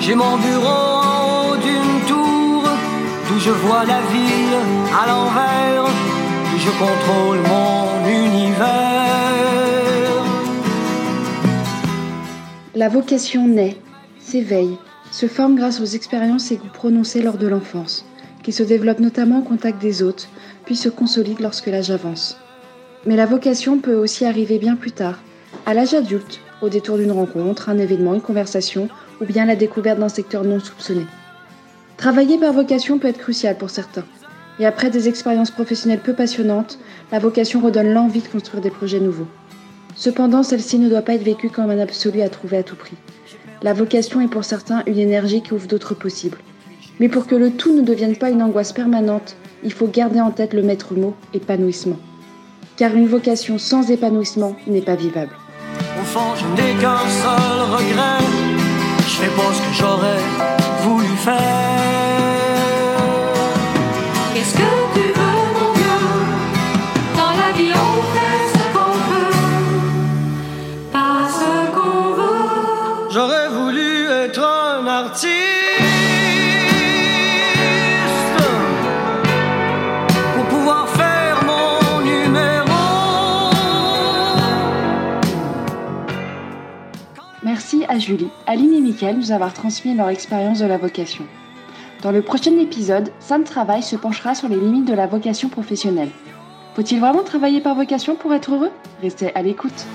J'ai 0.00 0.14
mon 0.14 0.36
bureau 0.36 0.95
je 3.46 3.52
vois 3.52 3.84
la 3.84 4.00
ville 4.12 4.56
à 4.92 5.06
l'envers, 5.06 5.86
je 6.58 6.70
contrôle 6.70 7.38
mon 7.46 8.08
univers. 8.08 8.66
La 12.74 12.88
vocation 12.88 13.46
naît, 13.46 13.76
s'éveille, 14.18 14.76
se 15.12 15.28
forme 15.28 15.54
grâce 15.54 15.80
aux 15.80 15.84
expériences 15.84 16.50
et 16.50 16.56
goûts 16.56 16.66
prononcés 16.72 17.22
lors 17.22 17.38
de 17.38 17.46
l'enfance, 17.46 18.04
qui 18.42 18.50
se 18.50 18.64
développent 18.64 18.98
notamment 18.98 19.38
au 19.38 19.42
contact 19.42 19.80
des 19.80 20.02
autres, 20.02 20.26
puis 20.64 20.74
se 20.74 20.88
consolident 20.88 21.42
lorsque 21.42 21.66
l'âge 21.68 21.92
avance. 21.92 22.36
Mais 23.06 23.14
la 23.14 23.26
vocation 23.26 23.78
peut 23.78 23.94
aussi 23.94 24.24
arriver 24.24 24.58
bien 24.58 24.74
plus 24.74 24.90
tard, 24.90 25.20
à 25.66 25.74
l'âge 25.74 25.94
adulte, 25.94 26.40
au 26.62 26.68
détour 26.68 26.98
d'une 26.98 27.12
rencontre, 27.12 27.68
un 27.68 27.78
événement, 27.78 28.14
une 28.14 28.20
conversation, 28.20 28.88
ou 29.20 29.24
bien 29.24 29.46
la 29.46 29.54
découverte 29.54 30.00
d'un 30.00 30.08
secteur 30.08 30.42
non 30.42 30.58
soupçonné. 30.58 31.06
Travailler 31.96 32.36
par 32.36 32.52
vocation 32.52 32.98
peut 32.98 33.08
être 33.08 33.18
crucial 33.18 33.56
pour 33.56 33.70
certains. 33.70 34.04
Et 34.58 34.66
après 34.66 34.90
des 34.90 35.08
expériences 35.08 35.50
professionnelles 35.50 36.00
peu 36.00 36.12
passionnantes, 36.12 36.78
la 37.10 37.18
vocation 37.18 37.60
redonne 37.60 37.92
l'envie 37.92 38.20
de 38.20 38.28
construire 38.28 38.62
des 38.62 38.70
projets 38.70 39.00
nouveaux. 39.00 39.26
Cependant, 39.94 40.42
celle-ci 40.42 40.78
ne 40.78 40.90
doit 40.90 41.02
pas 41.02 41.14
être 41.14 41.22
vécue 41.22 41.48
comme 41.48 41.70
un 41.70 41.78
absolu 41.78 42.20
à 42.20 42.28
trouver 42.28 42.58
à 42.58 42.62
tout 42.62 42.76
prix. 42.76 42.96
La 43.62 43.72
vocation 43.72 44.20
est 44.20 44.28
pour 44.28 44.44
certains 44.44 44.82
une 44.86 44.98
énergie 44.98 45.42
qui 45.42 45.54
ouvre 45.54 45.66
d'autres 45.66 45.94
possibles. 45.94 46.38
Mais 47.00 47.08
pour 47.08 47.26
que 47.26 47.34
le 47.34 47.50
tout 47.50 47.74
ne 47.74 47.82
devienne 47.82 48.16
pas 48.16 48.30
une 48.30 48.42
angoisse 48.42 48.72
permanente, 48.72 49.36
il 49.64 49.72
faut 49.72 49.88
garder 49.88 50.20
en 50.20 50.30
tête 50.30 50.52
le 50.52 50.62
maître 50.62 50.94
mot 50.94 51.14
épanouissement. 51.32 51.98
Car 52.76 52.94
une 52.94 53.06
vocation 53.06 53.56
sans 53.56 53.90
épanouissement 53.90 54.54
n'est 54.66 54.82
pas 54.82 54.96
vivable. 54.96 55.32
Julie, 87.98 88.28
Aline 88.46 88.74
et 88.74 88.80
Mickaël 88.80 89.16
nous 89.16 89.32
avoir 89.32 89.52
transmis 89.52 89.94
leur 89.94 90.08
expérience 90.08 90.58
de 90.58 90.66
la 90.66 90.78
vocation. 90.78 91.24
Dans 92.02 92.10
le 92.10 92.22
prochain 92.22 92.56
épisode, 92.58 93.10
Sam 93.20 93.44
Travail 93.44 93.82
se 93.82 93.96
penchera 93.96 94.34
sur 94.34 94.48
les 94.48 94.56
limites 94.56 94.84
de 94.84 94.94
la 94.94 95.06
vocation 95.06 95.48
professionnelle. 95.48 96.10
Faut-il 96.74 97.00
vraiment 97.00 97.22
travailler 97.22 97.60
par 97.60 97.74
vocation 97.74 98.16
pour 98.16 98.34
être 98.34 98.52
heureux? 98.52 98.70
Restez 99.02 99.34
à 99.34 99.42
l'écoute. 99.42 99.86